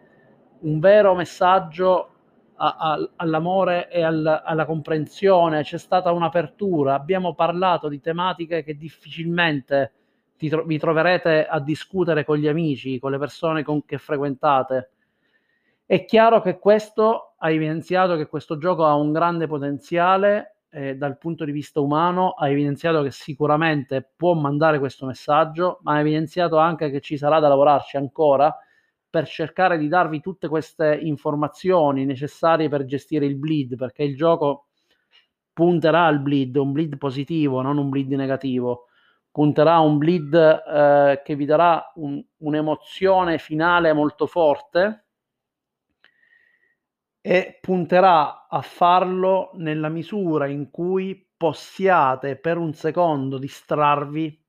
un 0.61 0.79
vero 0.79 1.15
messaggio 1.15 2.15
all'amore 2.57 3.89
e 3.89 4.01
al, 4.01 4.41
alla 4.43 4.65
comprensione, 4.65 5.63
c'è 5.63 5.77
stata 5.77 6.11
un'apertura, 6.11 6.95
abbiamo 6.95 7.33
parlato 7.33 7.87
di 7.87 7.99
tematiche 7.99 8.63
che 8.63 8.75
difficilmente 8.75 9.93
tro- 10.37 10.63
vi 10.63 10.77
troverete 10.77 11.45
a 11.45 11.59
discutere 11.59 12.25
con 12.25 12.37
gli 12.37 12.47
amici, 12.47 12.99
con 12.99 13.11
le 13.11 13.17
persone 13.17 13.63
con 13.63 13.85
che 13.85 13.97
frequentate. 13.97 14.91
È 15.85 16.03
chiaro 16.05 16.41
che 16.41 16.59
questo 16.59 17.35
ha 17.37 17.49
evidenziato 17.49 18.17
che 18.17 18.27
questo 18.27 18.57
gioco 18.57 18.85
ha 18.85 18.95
un 18.95 19.11
grande 19.11 19.47
potenziale 19.47 20.57
eh, 20.69 20.95
dal 20.97 21.17
punto 21.17 21.45
di 21.45 21.51
vista 21.51 21.79
umano, 21.79 22.31
ha 22.31 22.49
evidenziato 22.49 23.01
che 23.03 23.11
sicuramente 23.11 24.07
può 24.15 24.33
mandare 24.33 24.79
questo 24.79 25.05
messaggio, 25.05 25.79
ma 25.83 25.93
ha 25.93 25.99
evidenziato 25.99 26.57
anche 26.57 26.89
che 26.89 26.99
ci 26.99 27.17
sarà 27.17 27.39
da 27.39 27.47
lavorarci 27.47 27.97
ancora 27.97 28.53
per 29.09 29.27
cercare 29.27 29.77
di 29.77 29.87
darvi 29.87 30.21
tutte 30.21 30.47
queste 30.47 30.97
informazioni 31.01 32.05
necessarie 32.05 32.69
per 32.69 32.85
gestire 32.85 33.25
il 33.25 33.35
bleed, 33.35 33.75
perché 33.75 34.03
il 34.03 34.15
gioco 34.15 34.67
punterà 35.53 36.05
al 36.05 36.21
bleed, 36.21 36.55
un 36.55 36.71
bleed 36.71 36.97
positivo, 36.97 37.61
non 37.61 37.77
un 37.77 37.89
bleed 37.89 38.11
negativo. 38.11 38.85
Punterà 39.31 39.75
a 39.75 39.79
un 39.79 39.97
bleed 39.97 40.33
eh, 40.33 41.21
che 41.23 41.35
vi 41.35 41.45
darà 41.45 41.91
un, 41.95 42.23
un'emozione 42.37 43.37
finale 43.37 43.93
molto 43.93 44.27
forte 44.27 45.05
e 47.21 47.57
punterà 47.61 48.47
a 48.47 48.61
farlo 48.61 49.51
nella 49.55 49.89
misura 49.89 50.47
in 50.47 50.71
cui 50.71 51.27
possiate 51.35 52.35
per 52.35 52.57
un 52.57 52.73
secondo 52.73 53.37
distrarvi 53.37 54.46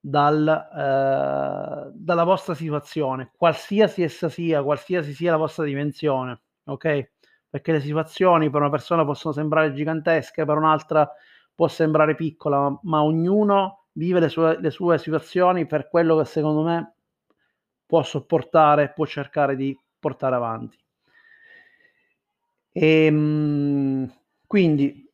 dal, 0.00 0.46
eh, 0.48 1.90
dalla 1.94 2.24
vostra 2.24 2.54
situazione, 2.54 3.30
qualsiasi 3.36 4.02
essa 4.02 4.28
sia, 4.28 4.62
qualsiasi 4.62 5.12
sia 5.12 5.32
la 5.32 5.36
vostra 5.36 5.64
dimensione, 5.64 6.40
ok? 6.64 7.10
Perché 7.48 7.72
le 7.72 7.80
situazioni 7.80 8.50
per 8.50 8.60
una 8.60 8.70
persona 8.70 9.04
possono 9.04 9.32
sembrare 9.34 9.72
gigantesche, 9.72 10.44
per 10.44 10.56
un'altra 10.56 11.10
può 11.54 11.68
sembrare 11.68 12.14
piccola, 12.14 12.78
ma, 12.82 13.02
ognuno 13.02 13.86
vive 13.92 14.20
le 14.20 14.28
sue, 14.28 14.60
le 14.60 14.70
sue 14.70 14.98
situazioni 14.98 15.66
per 15.66 15.88
quello 15.88 16.18
che 16.18 16.24
secondo 16.26 16.62
me 16.62 16.94
può 17.86 18.02
sopportare, 18.02 18.92
può 18.92 19.06
cercare 19.06 19.56
di 19.56 19.76
portare 19.98 20.34
avanti. 20.34 20.76
E, 22.72 23.06
ehm, 23.06 24.12
quindi 24.46 25.05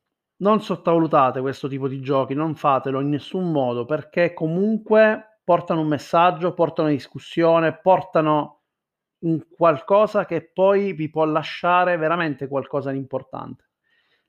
non 0.43 0.61
sottovalutate 0.61 1.41
questo 1.41 1.69
tipo 1.69 1.89
di 1.89 2.01
giochi, 2.01 2.35
non 2.35 2.55
fatelo 2.55 3.01
in 3.01 3.09
nessun 3.09 3.51
modo 3.51 3.85
perché 3.85 4.35
comunque 4.35 5.39
portano 5.43 5.81
un 5.81 5.87
messaggio, 5.87 6.53
portano 6.53 6.89
una 6.89 6.97
discussione, 6.97 7.79
portano 7.81 8.61
un 9.21 9.41
qualcosa 9.49 10.25
che 10.27 10.51
poi 10.53 10.93
vi 10.93 11.09
può 11.11 11.25
lasciare 11.25 11.97
veramente 11.97 12.49
qualcosa 12.49 12.91
di 12.91 12.99
importante. 12.99 13.71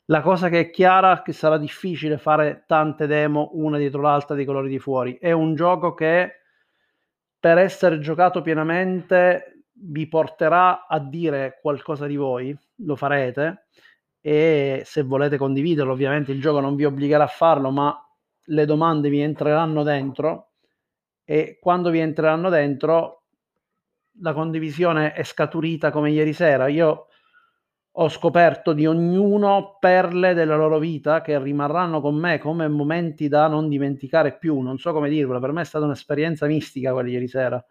La 0.05 0.21
cosa 0.21 0.49
che 0.49 0.59
è 0.59 0.69
chiara 0.69 1.19
è 1.19 1.21
che 1.23 1.33
sarà 1.33 1.57
difficile 1.57 2.17
fare 2.17 2.63
tante 2.67 3.07
demo 3.07 3.49
una 3.53 3.77
dietro 3.77 4.01
l'altra 4.01 4.35
di 4.35 4.45
colori 4.45 4.69
di 4.69 4.79
fuori. 4.79 5.17
È 5.19 5.31
un 5.31 5.55
gioco 5.55 5.95
che 5.95 6.41
per 7.39 7.57
essere 7.57 7.99
giocato 7.99 8.41
pienamente 8.41 9.63
vi 9.71 10.07
porterà 10.07 10.85
a 10.85 10.99
dire 10.99 11.57
qualcosa 11.59 12.05
di 12.05 12.15
voi, 12.15 12.55
lo 12.77 12.95
farete 12.95 13.65
e 14.25 14.83
se 14.85 15.03
volete 15.03 15.35
condividerlo, 15.35 15.91
ovviamente 15.91 16.31
il 16.31 16.39
gioco 16.39 16.61
non 16.61 16.75
vi 16.75 16.85
obbligherà 16.85 17.25
a 17.25 17.27
farlo, 17.27 17.71
ma 17.71 17.93
le 18.45 18.65
domande 18.65 19.09
vi 19.09 19.19
entreranno 19.19 19.83
dentro 19.83 20.51
e 21.25 21.57
quando 21.59 21.89
vi 21.89 21.99
entreranno 21.99 22.47
dentro 22.47 23.23
la 24.21 24.31
condivisione 24.31 25.11
è 25.11 25.23
scaturita 25.23 25.91
come 25.91 26.11
ieri 26.11 26.31
sera. 26.31 26.67
Io 26.67 27.07
ho 27.91 28.09
scoperto 28.09 28.71
di 28.71 28.85
ognuno 28.85 29.75
perle 29.77 30.33
della 30.33 30.55
loro 30.55 30.79
vita 30.79 31.19
che 31.21 31.37
rimarranno 31.37 31.99
con 31.99 32.15
me 32.15 32.37
come 32.39 32.69
momenti 32.69 33.27
da 33.27 33.47
non 33.47 33.67
dimenticare 33.67 34.37
più. 34.37 34.61
Non 34.61 34.77
so 34.77 34.93
come 34.93 35.09
dirvelo, 35.09 35.41
per 35.41 35.51
me 35.51 35.63
è 35.63 35.65
stata 35.65 35.83
un'esperienza 35.83 36.45
mistica 36.45 36.93
quella 36.93 37.09
ieri 37.09 37.27
sera. 37.27 37.61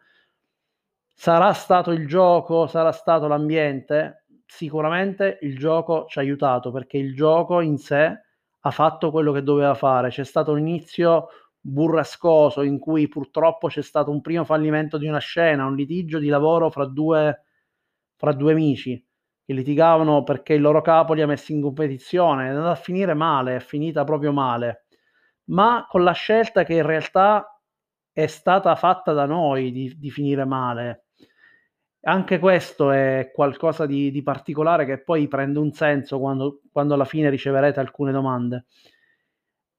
Sarà 1.15 1.55
stato 1.55 1.93
il 1.93 2.07
gioco, 2.07 2.67
sarà 2.67 2.93
stato 2.93 3.27
l'ambiente, 3.27 4.22
sicuramente 4.55 5.39
il 5.43 5.57
gioco 5.57 6.05
ci 6.09 6.19
ha 6.19 6.21
aiutato 6.21 6.71
perché 6.71 6.99
il 6.99 7.15
gioco 7.15 7.61
in 7.61 7.79
sé 7.79 8.21
ha 8.61 8.71
fatto 8.71 9.11
quello 9.11 9.33
che 9.33 9.43
doveva 9.43 9.75
fare. 9.75 10.11
C'è 10.11 10.25
stato 10.25 10.53
un 10.53 10.59
inizio 10.59 11.29
burrascoso 11.59 12.61
in 12.61 12.79
cui 12.79 13.09
purtroppo 13.09 13.69
c'è 13.69 13.81
stato 13.83 14.11
un 14.11 14.21
primo 14.21 14.45
fallimento 14.45 14.99
di 14.99 15.07
una 15.07 15.19
scena, 15.21 15.65
un 15.65 15.75
litigio 15.75 16.19
di 16.19 16.29
lavoro 16.29 16.69
fra 16.71 16.85
due, 16.85 17.45
fra 18.17 18.33
due 18.33 18.53
amici 18.53 19.03
che 19.45 19.53
litigavano 19.55 20.23
perché 20.23 20.53
il 20.53 20.61
loro 20.61 20.83
capo 20.83 21.15
li 21.15 21.23
ha 21.23 21.27
messi 21.27 21.55
in 21.55 21.63
competizione. 21.63 22.47
È 22.47 22.49
andata 22.51 22.73
a 22.73 22.75
finire 22.75 23.15
male, 23.15 23.57
è 23.57 23.61
finita 23.61 24.05
proprio 24.05 24.33
male, 24.33 24.87
ma 25.45 25.87
con 25.89 26.05
la 26.05 26.13
scelta 26.13 26.63
che 26.65 26.75
in 26.75 26.87
realtà 26.87 27.59
è 28.13 28.27
stata 28.27 28.75
fatta 28.77 29.15
da 29.15 29.25
noi 29.25 29.73
di, 29.73 29.97
di 29.99 30.11
finire 30.11 30.45
male 30.45 31.02
anche 32.05 32.39
questo 32.39 32.91
è 32.91 33.31
qualcosa 33.33 33.87
di, 33.87 34.11
di, 34.11 34.23
particolare 34.23 34.85
che 34.85 34.99
poi 35.03 35.29
prende 35.29 35.59
un 35.59 35.73
senso 35.73 36.19
quando, 36.19 36.61
quando 36.73 36.95
alla 36.95 37.05
fine 37.05 37.31
riceverete 37.31 37.79
alcune 37.81 38.13
domande. 38.13 38.67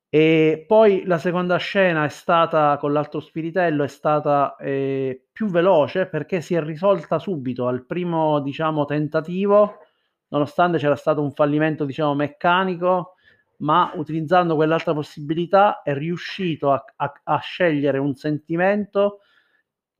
E 0.09 0.63
poi 0.67 1.05
la 1.05 1.17
seconda 1.17 1.57
scena 1.57 2.05
è 2.05 2.09
stata 2.09 2.77
con 2.77 2.93
l'altro 2.93 3.19
spiritello, 3.19 3.83
è 3.83 3.87
stata 3.87 4.55
eh, 4.57 5.25
più 5.31 5.47
veloce 5.47 6.05
perché 6.05 6.39
si 6.39 6.53
è 6.53 6.61
risolta 6.61 7.17
subito 7.17 7.67
al 7.67 7.85
primo, 7.85 8.39
diciamo, 8.39 8.85
tentativo, 8.85 9.79
nonostante 10.27 10.77
c'era 10.77 10.95
stato 10.95 11.21
un 11.21 11.31
fallimento, 11.31 11.83
diciamo, 11.83 12.13
meccanico, 12.13 13.15
ma 13.57 13.91
utilizzando 13.95 14.55
quell'altra 14.55 14.93
possibilità 14.93 15.81
è 15.81 15.93
riuscito 15.95 16.71
a, 16.71 16.83
a, 16.97 17.13
a 17.23 17.39
scegliere 17.39 17.97
un 17.97 18.13
sentimento 18.13 19.21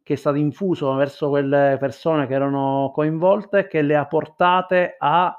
che 0.04 0.14
è 0.14 0.18
stato 0.18 0.38
infuso 0.38 0.94
verso 0.94 1.30
quelle 1.30 1.78
persone 1.80 2.28
che 2.28 2.34
erano 2.34 2.92
coinvolte 2.94 3.68
che 3.68 3.82
le 3.82 3.96
ha 3.96 4.06
portate 4.06 4.96
a 5.00 5.36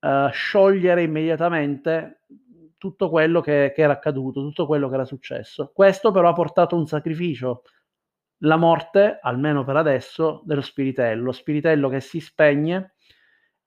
uh, 0.00 0.28
sciogliere 0.30 1.02
immediatamente 1.02 2.20
tutto 2.76 3.10
quello 3.10 3.40
che, 3.40 3.72
che, 3.74 3.82
era 3.82 3.94
accaduto, 3.94 4.40
tutto 4.40 4.66
quello 4.66 4.88
che 4.88 4.94
era 4.94 5.04
successo. 5.04 5.70
Questo 5.74 6.12
però 6.12 6.28
ha 6.28 6.32
portato 6.32 6.76
un 6.76 6.86
sacrificio, 6.86 7.62
la 8.38 8.56
morte, 8.56 9.18
almeno 9.20 9.64
per 9.64 9.76
adesso, 9.76 10.42
dello 10.44 10.62
spiritello, 10.62 11.24
lo 11.24 11.32
spiritello 11.32 11.88
che 11.88 12.00
si 12.00 12.20
spegne 12.20 12.94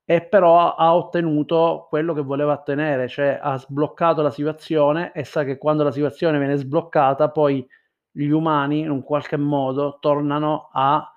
e 0.06 0.26
però 0.26 0.76
ha 0.76 0.96
ottenuto 0.96 1.86
quello 1.90 2.14
che 2.14 2.22
voleva 2.22 2.54
ottenere, 2.54 3.08
cioè 3.08 3.40
ha 3.42 3.58
sbloccato 3.58 4.22
la 4.22 4.32
situazione 4.32 5.12
e 5.14 5.24
sa 5.24 5.44
che 5.44 5.58
quando 5.58 5.84
la 5.84 5.92
situazione 5.92 6.40
viene 6.40 6.56
sbloccata 6.56 7.30
poi 7.30 7.66
gli 8.14 8.30
umani 8.30 8.80
in 8.82 8.92
un 8.92 9.04
qualche 9.04 9.38
modo 9.38 9.98
tornano 10.00 10.70
a, 10.72 11.12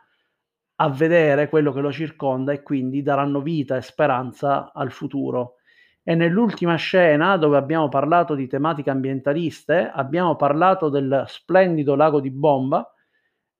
a 0.76 0.88
vedere 0.88 1.48
quello 1.48 1.72
che 1.72 1.80
lo 1.80 1.92
circonda 1.92 2.52
e 2.52 2.62
quindi 2.62 3.02
daranno 3.02 3.42
vita 3.42 3.76
e 3.76 3.82
speranza 3.82 4.72
al 4.72 4.90
futuro. 4.90 5.56
E 6.02 6.14
nell'ultima 6.14 6.76
scena, 6.76 7.36
dove 7.36 7.56
abbiamo 7.56 7.88
parlato 7.88 8.34
di 8.34 8.46
tematiche 8.46 8.90
ambientaliste, 8.90 9.90
abbiamo 9.92 10.36
parlato 10.36 10.88
del 10.88 11.24
splendido 11.26 11.94
lago 11.94 12.20
di 12.20 12.30
Bomba 12.30 12.88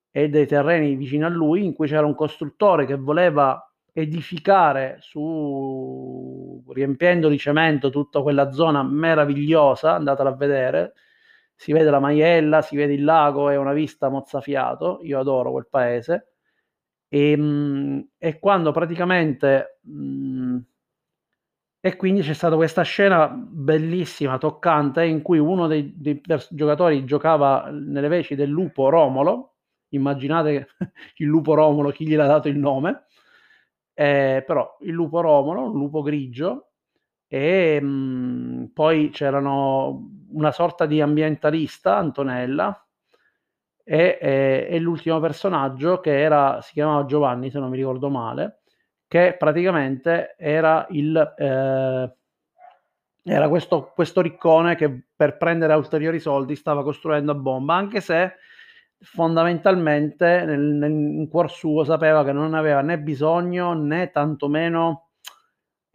e 0.09 0.29
dei 0.29 0.47
terreni 0.47 0.95
vicino 0.95 1.27
a 1.27 1.29
lui, 1.29 1.63
in 1.65 1.73
cui 1.73 1.87
c'era 1.87 2.05
un 2.05 2.15
costruttore 2.15 2.85
che 2.85 2.95
voleva 2.95 3.61
edificare 3.91 4.97
su 4.99 6.63
riempiendo 6.69 7.29
di 7.29 7.37
cemento 7.37 7.89
tutta 7.89 8.21
quella 8.21 8.51
zona 8.51 8.81
meravigliosa, 8.81 9.95
andatela 9.95 10.29
a 10.29 10.35
vedere, 10.35 10.93
si 11.57 11.73
vede 11.73 11.89
la 11.89 11.99
Maiella, 11.99 12.61
si 12.61 12.75
vede 12.77 12.93
il 12.93 13.03
lago, 13.03 13.49
è 13.49 13.57
una 13.57 13.73
vista 13.73 14.09
mozzafiato, 14.09 14.99
io 15.01 15.19
adoro 15.19 15.51
quel 15.51 15.67
paese. 15.69 16.33
E, 17.09 17.31
ehm, 17.31 18.07
e 18.17 18.39
quando 18.39 18.71
praticamente... 18.71 19.79
Mh, 19.83 20.57
e 21.79 21.95
quindi 21.95 22.21
c'è 22.21 22.33
stata 22.33 22.55
questa 22.55 22.81
scena 22.81 23.27
bellissima, 23.29 24.37
toccante, 24.37 25.05
in 25.05 25.21
cui 25.21 25.37
uno 25.39 25.67
dei, 25.67 25.93
dei 25.95 26.21
giocatori 26.49 27.05
giocava 27.05 27.69
nelle 27.71 28.07
veci 28.09 28.35
del 28.35 28.49
lupo 28.49 28.89
Romolo. 28.89 29.53
Immaginate 29.89 30.67
il 31.17 31.27
lupo 31.27 31.53
Romolo, 31.53 31.91
chi 31.91 32.05
gliel'ha 32.07 32.25
dato 32.27 32.49
il 32.49 32.57
nome. 32.57 33.05
Eh, 33.93 34.43
però 34.45 34.77
il 34.81 34.91
lupo 34.91 35.21
Romolo, 35.21 35.71
un 35.71 35.77
lupo 35.77 36.01
grigio, 36.01 36.66
e 37.27 37.81
mh, 37.81 38.71
poi 38.73 39.09
c'erano 39.09 40.09
una 40.31 40.51
sorta 40.51 40.85
di 40.85 41.01
ambientalista, 41.01 41.97
Antonella, 41.97 42.85
e, 43.83 44.17
e, 44.21 44.67
e, 44.69 44.79
l'ultimo 44.79 45.19
personaggio 45.19 45.99
che 45.99 46.19
era, 46.19 46.59
si 46.61 46.73
chiamava 46.73 47.05
Giovanni, 47.05 47.49
se 47.49 47.59
non 47.59 47.69
mi 47.69 47.77
ricordo 47.77 48.09
male, 48.09 48.61
che 49.07 49.35
praticamente 49.37 50.35
era 50.37 50.85
il... 50.89 51.33
Eh, 51.37 52.11
era 53.29 53.49
questo, 53.49 53.91
questo 53.93 54.21
riccone 54.21 54.75
che 54.75 55.07
per 55.13 55.35
prendere 55.35 55.73
ulteriori 55.73 56.17
soldi 56.17 56.55
stava 56.55 56.81
costruendo 56.81 57.33
a 57.33 57.35
bomba, 57.35 57.75
anche 57.75 57.99
se 57.99 58.35
fondamentalmente 58.99 60.45
nel, 60.45 60.59
nel, 60.59 60.91
in 60.91 61.27
cuor 61.27 61.51
suo 61.51 61.83
sapeva 61.83 62.23
che 62.23 62.31
non 62.31 62.53
aveva 62.53 62.81
né 62.81 62.97
bisogno 62.97 63.73
né 63.73 64.11
tantomeno 64.11 65.06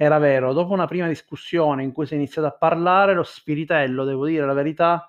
era 0.02 0.18
vero. 0.18 0.52
Dopo 0.52 0.72
una 0.72 0.86
prima 0.86 1.06
discussione 1.06 1.84
in 1.84 1.92
cui 1.92 2.06
si 2.06 2.14
è 2.14 2.16
iniziato 2.16 2.48
a 2.48 2.52
parlare, 2.52 3.14
lo 3.14 3.22
spiritello, 3.22 4.04
devo 4.04 4.26
dire 4.26 4.44
la 4.44 4.52
verità, 4.52 5.06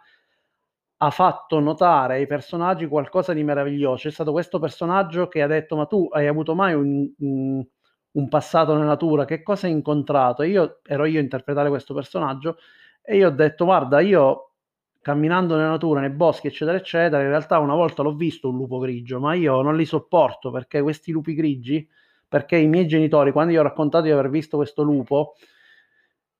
ha 0.97 1.09
fatto 1.09 1.59
notare 1.59 2.15
ai 2.15 2.27
personaggi 2.27 2.87
qualcosa 2.87 3.33
di 3.33 3.43
meraviglioso. 3.43 4.03
C'è 4.07 4.11
stato 4.11 4.31
questo 4.31 4.59
personaggio 4.59 5.27
che 5.27 5.41
ha 5.41 5.47
detto: 5.47 5.75
Ma 5.75 5.85
tu 5.85 6.07
hai 6.11 6.27
avuto 6.27 6.53
mai 6.55 6.73
un, 6.75 7.11
un, 7.19 7.65
un 8.11 8.27
passato 8.29 8.73
nella 8.73 8.85
natura? 8.85 9.25
Che 9.25 9.41
cosa 9.41 9.65
hai 9.67 9.73
incontrato? 9.73 10.43
E 10.43 10.49
io 10.49 10.79
ero 10.85 11.05
io 11.05 11.19
a 11.19 11.23
interpretare 11.23 11.69
questo 11.69 11.93
personaggio 11.93 12.57
e 13.01 13.17
io 13.17 13.27
ho 13.27 13.31
detto: 13.31 13.65
Guarda, 13.65 13.99
io 13.99 14.51
camminando 15.01 15.55
nella 15.55 15.69
natura, 15.69 15.99
nei 16.01 16.11
boschi, 16.11 16.47
eccetera, 16.47 16.77
eccetera, 16.77 17.21
in 17.21 17.29
realtà 17.29 17.57
una 17.59 17.75
volta 17.75 18.03
l'ho 18.03 18.15
visto 18.15 18.49
un 18.49 18.55
lupo 18.57 18.77
grigio, 18.77 19.19
ma 19.19 19.33
io 19.33 19.61
non 19.61 19.75
li 19.75 19.85
sopporto 19.85 20.51
perché 20.51 20.81
questi 20.81 21.11
lupi 21.11 21.33
grigi 21.33 21.85
perché 22.33 22.57
i 22.57 22.65
miei 22.65 22.87
genitori, 22.87 23.31
quando 23.31 23.53
io 23.53 23.59
ho 23.59 23.63
raccontato 23.63 24.05
di 24.05 24.09
aver 24.09 24.27
visto 24.27 24.57
questo 24.57 24.81
lupo, 24.81 25.35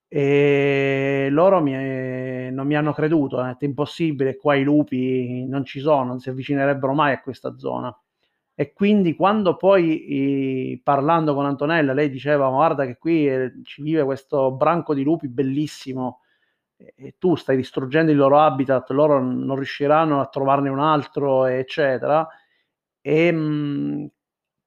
e 0.08 1.28
loro 1.30 1.62
mi, 1.62 2.50
non 2.52 2.66
mi 2.66 2.76
hanno 2.76 2.94
creduto, 2.94 3.38
hanno 3.38 3.50
detto 3.50 3.66
impossibile, 3.66 4.36
qua 4.36 4.56
i 4.56 4.64
lupi 4.64 5.46
non 5.46 5.64
ci 5.66 5.80
sono, 5.80 6.06
non 6.06 6.20
si 6.20 6.30
avvicinerebbero 6.30 6.94
mai 6.96 7.14
a 7.14 7.22
questa 7.22 7.60
zona. 7.60 7.96
E 8.56 8.74
quindi 8.74 9.14
quando 9.14 9.56
poi 9.56 10.82
parlando 10.84 11.36
con 11.36 11.46
Antonella, 11.46 11.94
lei 11.94 12.10
diceva 12.10 12.50
guarda 12.50 12.88
che 12.88 12.98
qui 12.98 13.28
eh, 13.30 13.52
ci 13.62 13.84
vive 13.84 14.04
questo 14.04 14.52
branco 14.52 14.96
di 14.96 15.04
lupi 15.04 15.28
bellissimo, 15.28 16.22
e 16.76 17.18
tu 17.20 17.36
stai 17.36 17.56
distruggendo 17.56 18.10
il 18.12 18.18
loro 18.18 18.40
habitat, 18.40 18.90
loro 18.90 19.22
non 19.22 19.56
riusciranno 19.58 20.20
a 20.22 20.26
trovarne 20.26 20.70
un 20.70 20.80
altro, 20.80 21.46
eccetera. 21.46 22.28
E 23.00 23.32
mh, 23.32 23.38
mhmm, 23.38 24.08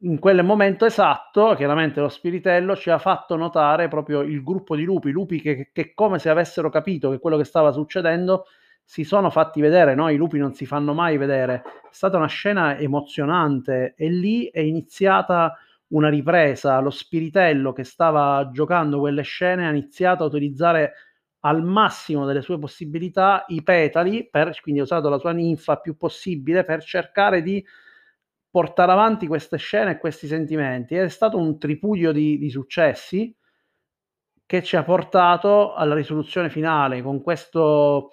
in 0.00 0.18
quel 0.18 0.44
momento 0.44 0.84
esatto, 0.84 1.54
chiaramente 1.54 2.00
lo 2.00 2.08
spiritello 2.08 2.76
ci 2.76 2.90
ha 2.90 2.98
fatto 2.98 3.34
notare 3.36 3.88
proprio 3.88 4.20
il 4.20 4.42
gruppo 4.42 4.76
di 4.76 4.84
lupi, 4.84 5.10
lupi 5.10 5.40
che, 5.40 5.70
che 5.72 5.94
come 5.94 6.18
se 6.18 6.28
avessero 6.28 6.68
capito 6.68 7.10
che 7.10 7.18
quello 7.18 7.38
che 7.38 7.44
stava 7.44 7.72
succedendo 7.72 8.44
si 8.84 9.04
sono 9.04 9.30
fatti 9.30 9.60
vedere, 9.60 9.94
no? 9.94 10.08
I 10.10 10.16
lupi 10.16 10.38
non 10.38 10.54
si 10.54 10.66
fanno 10.66 10.92
mai 10.92 11.16
vedere. 11.16 11.62
È 11.64 11.88
stata 11.90 12.18
una 12.18 12.28
scena 12.28 12.76
emozionante 12.78 13.94
e 13.96 14.10
lì 14.10 14.46
è 14.48 14.60
iniziata 14.60 15.56
una 15.88 16.08
ripresa. 16.08 16.78
Lo 16.80 16.90
spiritello 16.90 17.72
che 17.72 17.82
stava 17.84 18.50
giocando 18.52 18.98
quelle 19.00 19.22
scene 19.22 19.66
ha 19.66 19.70
iniziato 19.70 20.22
a 20.22 20.26
utilizzare 20.26 20.92
al 21.40 21.62
massimo 21.64 22.26
delle 22.26 22.42
sue 22.42 22.58
possibilità 22.58 23.44
i 23.48 23.62
petali, 23.62 24.28
per, 24.28 24.58
quindi 24.60 24.80
ha 24.80 24.84
usato 24.84 25.08
la 25.08 25.18
sua 25.18 25.32
ninfa 25.32 25.76
più 25.78 25.96
possibile 25.96 26.64
per 26.64 26.82
cercare 26.82 27.42
di 27.42 27.64
portare 28.56 28.90
avanti 28.90 29.26
queste 29.26 29.58
scene 29.58 29.90
e 29.90 29.98
questi 29.98 30.26
sentimenti. 30.26 30.94
È 30.94 31.08
stato 31.08 31.36
un 31.36 31.58
tripudio 31.58 32.10
di, 32.10 32.38
di 32.38 32.48
successi 32.48 33.36
che 34.46 34.62
ci 34.62 34.76
ha 34.76 34.82
portato 34.82 35.75
alla 35.75 35.94
risoluzione 35.94 36.48
finale 36.48 37.02
con 37.02 37.20
questo 37.20 38.12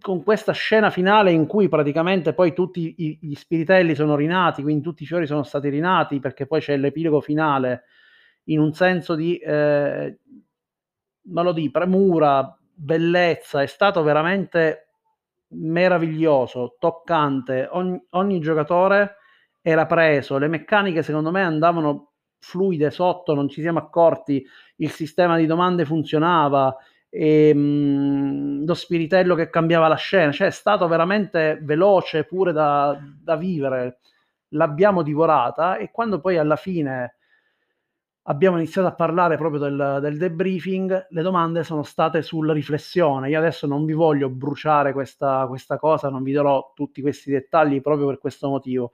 con 0.00 0.22
questa 0.22 0.52
scena 0.52 0.90
finale 0.90 1.32
in 1.32 1.46
cui 1.46 1.68
praticamente 1.68 2.34
poi 2.34 2.52
tutti 2.52 2.94
i, 2.98 3.18
gli 3.22 3.34
spiritelli 3.34 3.94
sono 3.94 4.16
rinati, 4.16 4.60
quindi 4.60 4.82
tutti 4.82 5.04
i 5.04 5.06
fiori 5.06 5.26
sono 5.26 5.44
stati 5.44 5.70
rinati, 5.70 6.18
perché 6.18 6.46
poi 6.46 6.60
c'è 6.60 6.76
l'epilogo 6.76 7.22
finale 7.22 7.84
in 8.44 8.58
un 8.58 8.74
senso 8.74 9.14
di, 9.14 9.38
eh, 9.38 10.18
di, 11.22 11.70
premura, 11.70 12.54
bellezza, 12.74 13.62
è 13.62 13.66
stato 13.66 14.02
veramente 14.02 14.88
meraviglioso, 15.52 16.76
toccante, 16.78 17.68
ogni, 17.70 18.04
ogni 18.10 18.38
giocatore 18.40 19.16
era 19.62 19.86
preso, 19.86 20.38
le 20.38 20.48
meccaniche 20.48 21.02
secondo 21.02 21.30
me 21.30 21.42
andavano 21.42 22.10
fluide 22.38 22.90
sotto, 22.90 23.34
non 23.34 23.48
ci 23.48 23.62
siamo 23.62 23.78
accorti, 23.78 24.44
il 24.76 24.90
sistema 24.90 25.36
di 25.38 25.46
domande 25.46 25.84
funzionava, 25.84 26.76
e, 27.08 27.48
ehm, 27.48 27.58
mh, 27.58 28.64
lo 28.66 28.74
spiritello 28.74 29.34
che 29.34 29.50
cambiava 29.50 29.88
la 29.88 29.96
scena, 29.96 30.32
cioè 30.32 30.48
è 30.48 30.50
stato 30.50 30.88
veramente 30.88 31.58
veloce 31.62 32.24
pure 32.24 32.52
da, 32.52 32.98
da 33.22 33.36
vivere, 33.36 34.00
l'abbiamo 34.48 35.02
divorata 35.02 35.76
e 35.76 35.90
quando 35.90 36.20
poi 36.20 36.38
alla 36.38 36.56
fine 36.56 37.16
abbiamo 38.26 38.56
iniziato 38.56 38.86
a 38.88 38.94
parlare 38.94 39.36
proprio 39.36 39.60
del, 39.60 39.98
del, 40.00 40.16
debriefing, 40.16 41.08
le 41.10 41.22
domande 41.22 41.64
sono 41.64 41.82
state 41.82 42.22
sulla 42.22 42.52
riflessione. 42.52 43.28
Io 43.28 43.38
adesso 43.38 43.66
non 43.66 43.84
vi 43.84 43.94
voglio 43.94 44.28
bruciare 44.30 44.92
questa, 44.92 45.46
questa 45.48 45.78
cosa, 45.78 46.08
non 46.08 46.22
vi 46.22 46.32
darò 46.32 46.72
tutti 46.74 47.00
questi 47.00 47.30
dettagli 47.30 47.80
proprio 47.80 48.06
per 48.06 48.18
questo 48.18 48.48
motivo, 48.48 48.92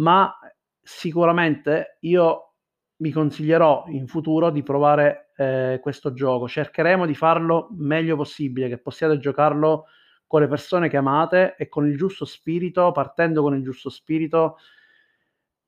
ma 0.00 0.38
sicuramente 0.82 1.98
io 2.00 2.54
mi 2.96 3.10
consiglierò 3.10 3.84
in 3.88 4.06
futuro 4.06 4.50
di 4.50 4.62
provare 4.62 5.32
eh, 5.36 5.78
questo 5.82 6.12
gioco. 6.12 6.48
Cercheremo 6.48 7.06
di 7.06 7.14
farlo 7.14 7.68
meglio 7.72 8.16
possibile, 8.16 8.68
che 8.68 8.78
possiate 8.78 9.18
giocarlo 9.18 9.86
con 10.26 10.40
le 10.40 10.48
persone 10.48 10.88
che 10.88 10.96
amate 10.96 11.56
e 11.56 11.68
con 11.68 11.86
il 11.86 11.96
giusto 11.96 12.24
spirito, 12.24 12.92
partendo 12.92 13.42
con 13.42 13.54
il 13.54 13.62
giusto 13.62 13.88
spirito, 13.88 14.58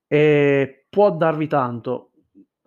e 0.06 0.86
può 0.88 1.10
darvi 1.10 1.46
tanto. 1.46 2.10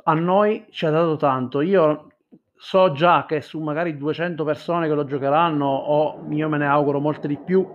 A 0.03 0.13
noi 0.13 0.65
ci 0.71 0.85
ha 0.85 0.89
dato 0.89 1.15
tanto. 1.15 1.61
Io 1.61 2.07
so 2.55 2.91
già 2.91 3.25
che 3.25 3.41
su 3.41 3.59
magari 3.59 3.97
200 3.97 4.43
persone 4.43 4.87
che 4.87 4.93
lo 4.93 5.05
giocheranno, 5.05 5.65
o 5.65 6.25
io 6.31 6.49
me 6.49 6.57
ne 6.57 6.67
auguro 6.67 6.99
molte 6.99 7.27
di 7.27 7.37
più, 7.37 7.67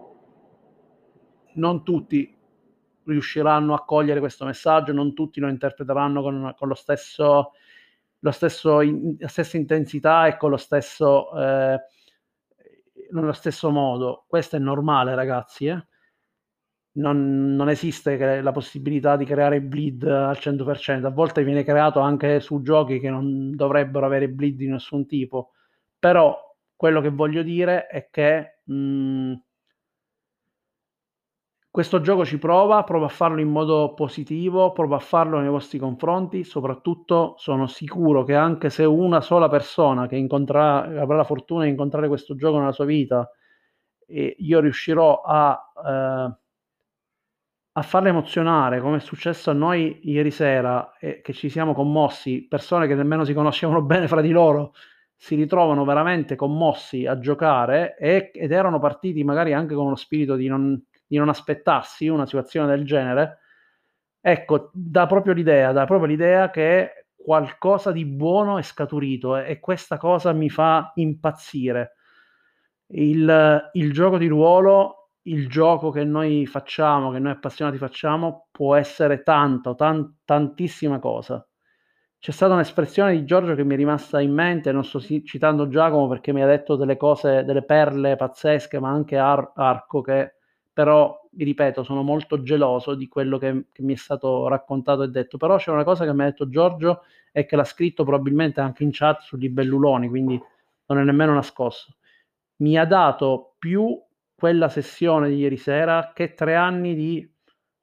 non 1.54 1.84
tutti 1.84 2.38
riusciranno 3.10 3.74
a 3.74 3.84
cogliere 3.84 4.20
questo 4.20 4.44
messaggio, 4.44 4.92
non 4.92 5.14
tutti 5.14 5.40
lo 5.40 5.48
interpreteranno 5.48 6.22
con, 6.22 6.54
con 6.56 6.68
lo 6.68 6.74
stesso, 6.74 7.52
lo 8.18 8.30
stesso 8.30 8.80
in, 8.80 9.16
la 9.18 9.28
stessa 9.28 9.56
intensità 9.56 10.26
e 10.26 10.36
con 10.36 10.50
lo 10.50 10.56
stesso, 10.56 11.30
eh, 11.38 11.80
nello 13.12 13.32
stesso 13.32 13.70
modo. 13.70 14.24
Questo 14.26 14.56
è 14.56 14.58
normale, 14.58 15.14
ragazzi. 15.14 15.66
Eh? 15.66 15.86
Non, 16.92 17.54
non, 17.54 17.68
esiste 17.68 18.40
la 18.40 18.52
possibilità 18.52 19.16
di 19.16 19.24
creare 19.24 19.60
bleed 19.60 20.02
al 20.04 20.36
100%. 20.38 21.04
A 21.04 21.10
volte 21.10 21.44
viene 21.44 21.64
creato 21.64 22.00
anche 22.00 22.40
su 22.40 22.62
giochi 22.62 22.98
che 22.98 23.10
non 23.10 23.54
dovrebbero 23.54 24.06
avere 24.06 24.28
bleed 24.28 24.56
di 24.56 24.68
nessun 24.68 25.06
tipo. 25.06 25.52
Però 25.98 26.36
quello 26.74 27.00
che 27.00 27.10
voglio 27.10 27.42
dire 27.42 27.86
è 27.86 28.08
che 28.10 28.60
mh, 28.64 28.74
mm, 28.74 29.32
questo 31.70 32.00
gioco 32.00 32.24
ci 32.24 32.38
prova, 32.38 32.82
prova 32.82 33.06
a 33.06 33.08
farlo 33.08 33.40
in 33.40 33.48
modo 33.48 33.94
positivo, 33.94 34.72
prova 34.72 34.96
a 34.96 35.00
farlo 35.00 35.38
nei 35.38 35.48
vostri 35.48 35.78
confronti, 35.78 36.42
soprattutto 36.42 37.34
sono 37.38 37.68
sicuro 37.68 38.24
che 38.24 38.34
anche 38.34 38.70
se 38.70 38.84
una 38.84 39.20
sola 39.20 39.48
persona 39.48 40.08
che 40.08 40.16
avrà 40.16 41.16
la 41.16 41.24
fortuna 41.24 41.64
di 41.64 41.70
incontrare 41.70 42.08
questo 42.08 42.34
gioco 42.34 42.58
nella 42.58 42.72
sua 42.72 42.86
vita, 42.86 43.30
e 44.04 44.34
io 44.38 44.58
riuscirò 44.58 45.20
a, 45.20 45.72
eh, 45.86 46.36
a 47.72 47.82
farla 47.82 48.08
emozionare, 48.08 48.80
come 48.80 48.96
è 48.96 49.00
successo 49.00 49.50
a 49.50 49.54
noi 49.54 50.00
ieri 50.02 50.32
sera, 50.32 50.96
e 50.98 51.20
che 51.20 51.32
ci 51.32 51.48
siamo 51.48 51.72
commossi, 51.72 52.48
persone 52.48 52.88
che 52.88 52.96
nemmeno 52.96 53.24
si 53.24 53.32
conoscevano 53.32 53.82
bene 53.86 54.08
fra 54.08 54.20
di 54.20 54.30
loro, 54.30 54.72
si 55.14 55.36
ritrovano 55.36 55.84
veramente 55.84 56.34
commossi 56.34 57.06
a 57.06 57.18
giocare 57.18 57.96
e, 57.96 58.30
ed 58.34 58.50
erano 58.52 58.80
partiti 58.80 59.22
magari 59.22 59.52
anche 59.52 59.74
con 59.74 59.86
uno 59.86 59.94
spirito 59.94 60.34
di 60.34 60.48
non 60.48 60.82
di 61.10 61.16
non 61.16 61.28
aspettarsi 61.28 62.06
una 62.06 62.24
situazione 62.24 62.68
del 62.68 62.84
genere, 62.84 63.38
ecco, 64.20 64.70
dà 64.72 65.06
proprio 65.06 65.32
l'idea, 65.32 65.72
dà 65.72 65.84
proprio 65.86 66.06
l'idea 66.06 66.50
che 66.50 67.06
qualcosa 67.16 67.90
di 67.90 68.06
buono 68.06 68.58
è 68.58 68.62
scaturito 68.62 69.36
e, 69.36 69.50
e 69.50 69.58
questa 69.58 69.98
cosa 69.98 70.32
mi 70.32 70.48
fa 70.48 70.92
impazzire. 70.94 71.96
Il, 72.92 73.70
il 73.72 73.92
gioco 73.92 74.18
di 74.18 74.28
ruolo, 74.28 75.10
il 75.22 75.48
gioco 75.48 75.90
che 75.90 76.04
noi 76.04 76.46
facciamo, 76.46 77.10
che 77.10 77.18
noi 77.18 77.32
appassionati 77.32 77.76
facciamo, 77.76 78.46
può 78.52 78.76
essere 78.76 79.24
tanto, 79.24 79.74
tan, 79.74 80.18
tantissima 80.24 81.00
cosa. 81.00 81.44
C'è 82.20 82.30
stata 82.30 82.54
un'espressione 82.54 83.12
di 83.12 83.24
Giorgio 83.24 83.56
che 83.56 83.64
mi 83.64 83.74
è 83.74 83.76
rimasta 83.76 84.20
in 84.20 84.32
mente, 84.32 84.70
non 84.70 84.84
sto 84.84 85.00
citando 85.00 85.66
Giacomo 85.66 86.06
perché 86.06 86.32
mi 86.32 86.42
ha 86.42 86.46
detto 86.46 86.76
delle 86.76 86.96
cose, 86.96 87.42
delle 87.44 87.64
perle 87.64 88.14
pazzesche, 88.14 88.78
ma 88.78 88.90
anche 88.90 89.16
Ar- 89.16 89.52
Arco 89.56 90.02
che 90.02 90.34
però 90.80 91.28
vi 91.32 91.44
ripeto, 91.44 91.82
sono 91.82 92.02
molto 92.02 92.40
geloso 92.40 92.94
di 92.94 93.06
quello 93.06 93.36
che, 93.36 93.66
che, 93.70 93.82
mi 93.82 93.92
è 93.92 93.96
stato 93.96 94.48
raccontato 94.48 95.02
e 95.02 95.08
detto. 95.08 95.36
Però 95.36 95.58
c'è 95.58 95.70
una 95.70 95.84
cosa 95.84 96.06
che 96.06 96.14
mi 96.14 96.22
ha 96.22 96.24
detto 96.24 96.48
Giorgio 96.48 97.02
e 97.32 97.44
che 97.44 97.54
l'ha 97.54 97.64
scritto 97.64 98.02
probabilmente 98.02 98.62
anche 98.62 98.82
in 98.82 98.88
chat 98.90 99.20
sugli 99.20 99.50
belluloni, 99.50 100.08
quindi 100.08 100.40
non 100.86 100.98
è 100.98 101.04
nemmeno 101.04 101.34
nascosto. 101.34 101.96
Mi 102.62 102.78
ha 102.78 102.86
dato 102.86 103.56
più 103.58 103.94
quella 104.34 104.70
sessione 104.70 105.28
di 105.28 105.36
ieri 105.36 105.58
sera 105.58 106.12
che 106.14 106.32
tre 106.32 106.54
anni 106.54 106.94
di 106.94 107.30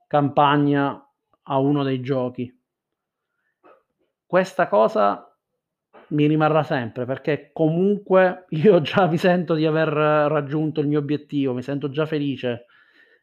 campagna 0.07 0.99
a 1.43 1.59
uno 1.59 1.83
dei 1.83 2.01
giochi. 2.01 2.51
Questa 4.25 4.67
cosa 4.67 5.37
mi 6.07 6.25
rimarrà 6.25 6.63
sempre 6.63 7.05
perché 7.05 7.51
comunque 7.53 8.45
io 8.49 8.81
già 8.81 9.05
mi 9.05 9.17
sento 9.17 9.53
di 9.53 9.67
aver 9.67 9.89
raggiunto 9.89 10.81
il 10.81 10.87
mio 10.87 10.97
obiettivo, 10.97 11.53
mi 11.53 11.61
sento 11.61 11.91
già 11.91 12.07
felice 12.07 12.65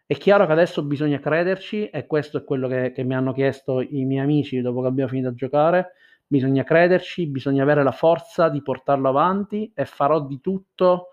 è 0.07 0.17
chiaro 0.17 0.47
che 0.47 0.53
adesso 0.53 0.83
bisogna 0.85 1.19
crederci 1.19 1.89
e 1.89 2.07
questo 2.07 2.39
è 2.39 2.45
quello 2.45 2.69
che, 2.69 2.93
che 2.93 3.03
mi 3.05 3.15
hanno 3.15 3.33
chiesto 3.33 3.81
i 3.81 4.05
miei 4.05 4.23
amici 4.23 4.61
dopo 4.61 4.83
che 4.83 4.89
abbiamo 4.89 5.09
finito 5.11 5.29
a 5.29 5.35
giocare. 5.35 5.93
Bisogna 6.27 6.63
crederci, 6.63 7.27
bisogna 7.27 7.63
avere 7.63 7.83
la 7.83 7.93
forza 7.93 8.49
di 8.49 8.63
portarlo 8.63 9.09
avanti 9.09 9.73
e 9.75 9.85
farò 9.87 10.21
di 10.27 10.41
tutto 10.41 11.09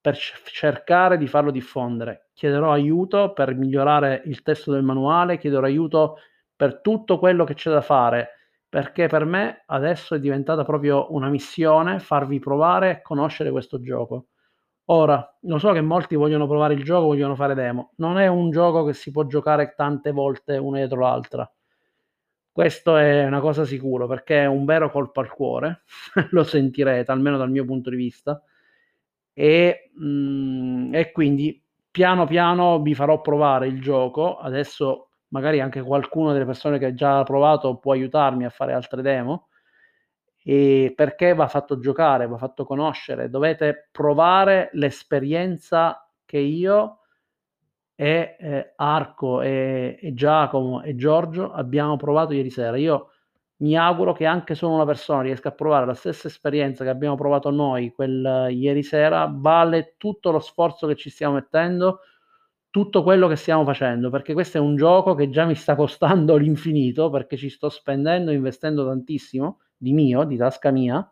per 0.00 0.16
cercare 0.16 1.16
di 1.16 1.26
farlo 1.26 1.50
diffondere. 1.50 2.28
Chiederò 2.34 2.72
aiuto 2.72 3.32
per 3.32 3.54
migliorare 3.54 4.22
il 4.26 4.42
testo 4.42 4.72
del 4.72 4.82
manuale, 4.82 5.38
chiederò 5.38 5.64
aiuto 5.64 6.18
per 6.56 6.80
tutto 6.80 7.18
quello 7.18 7.44
che 7.44 7.54
c'è 7.54 7.70
da 7.70 7.80
fare, 7.80 8.30
perché 8.68 9.06
per 9.06 9.24
me 9.24 9.62
adesso 9.66 10.14
è 10.14 10.20
diventata 10.20 10.64
proprio 10.64 11.12
una 11.14 11.28
missione 11.28 12.00
farvi 12.00 12.38
provare 12.38 12.90
e 12.90 13.02
conoscere 13.02 13.50
questo 13.50 13.80
gioco. 13.80 14.26
Ora, 14.88 15.36
lo 15.42 15.58
so 15.58 15.72
che 15.72 15.80
molti 15.80 16.14
vogliono 16.14 16.46
provare 16.46 16.74
il 16.74 16.84
gioco, 16.84 17.06
vogliono 17.06 17.34
fare 17.34 17.54
demo. 17.54 17.92
Non 17.96 18.18
è 18.18 18.26
un 18.26 18.50
gioco 18.50 18.84
che 18.84 18.92
si 18.92 19.10
può 19.10 19.24
giocare 19.24 19.74
tante 19.74 20.10
volte 20.10 20.58
una 20.58 20.78
dietro 20.78 21.00
l'altra. 21.00 21.50
Questo 22.52 22.96
è 22.96 23.24
una 23.24 23.40
cosa 23.40 23.64
sicura 23.64 24.06
perché 24.06 24.42
è 24.42 24.46
un 24.46 24.64
vero 24.64 24.90
colpo 24.90 25.20
al 25.20 25.30
cuore, 25.32 25.82
lo 26.30 26.44
sentirete 26.44 27.10
almeno 27.10 27.36
dal 27.38 27.50
mio 27.50 27.64
punto 27.64 27.90
di 27.90 27.96
vista. 27.96 28.42
E, 29.32 29.90
mh, 29.94 30.06
mm, 30.06 30.94
e 30.94 31.12
quindi 31.12 31.60
piano 31.90 32.26
piano 32.26 32.80
vi 32.80 32.94
farò 32.94 33.20
provare 33.20 33.66
il 33.68 33.80
gioco. 33.80 34.36
Adesso 34.36 35.08
magari 35.28 35.60
anche 35.60 35.80
qualcuno 35.82 36.32
delle 36.32 36.44
persone 36.44 36.78
che 36.78 36.86
ha 36.86 36.94
già 36.94 37.22
provato 37.24 37.78
può 37.78 37.92
aiutarmi 37.92 38.44
a 38.44 38.50
fare 38.50 38.72
altre 38.74 39.02
demo 39.02 39.48
e 40.46 40.92
perché 40.94 41.32
va 41.32 41.48
fatto 41.48 41.78
giocare, 41.78 42.26
va 42.26 42.36
fatto 42.36 42.66
conoscere, 42.66 43.30
dovete 43.30 43.88
provare 43.90 44.68
l'esperienza 44.74 46.06
che 46.26 46.36
io 46.38 46.98
e 47.94 48.36
eh, 48.38 48.72
Arco 48.76 49.40
e, 49.40 49.98
e, 49.98 50.12
Giacomo 50.12 50.82
e 50.82 50.96
Giorgio 50.96 51.50
abbiamo 51.50 51.96
provato 51.96 52.34
ieri 52.34 52.50
sera. 52.50 52.76
Io 52.76 53.10
mi 53.58 53.74
auguro 53.78 54.12
che 54.12 54.26
anche 54.26 54.54
solo 54.54 54.74
una 54.74 54.84
persona 54.84 55.22
riesca 55.22 55.48
a 55.48 55.52
provare 55.52 55.86
la 55.86 55.94
stessa 55.94 56.28
esperienza 56.28 56.84
che 56.84 56.90
abbiamo 56.90 57.14
provato 57.16 57.48
noi 57.50 57.92
quel 57.92 58.46
uh, 58.48 58.52
ieri 58.52 58.82
sera, 58.82 59.32
vale 59.32 59.94
tutto 59.96 60.30
lo 60.30 60.40
sforzo 60.40 60.86
che 60.86 60.96
ci 60.96 61.08
stiamo 61.08 61.34
mettendo, 61.34 62.00
tutto 62.68 63.02
quello 63.02 63.28
che 63.28 63.36
stiamo 63.36 63.64
facendo, 63.64 64.10
perché 64.10 64.34
questo 64.34 64.58
è 64.58 64.60
un 64.60 64.76
gioco 64.76 65.14
che 65.14 65.30
già 65.30 65.46
mi 65.46 65.54
sta 65.54 65.74
costando 65.74 66.36
l'infinito, 66.36 67.08
perché 67.08 67.38
ci 67.38 67.48
sto 67.48 67.70
spendendo, 67.70 68.30
investendo 68.30 68.84
tantissimo 68.86 69.60
di 69.76 69.92
mio, 69.92 70.24
di 70.24 70.36
tasca 70.36 70.70
mia, 70.70 71.10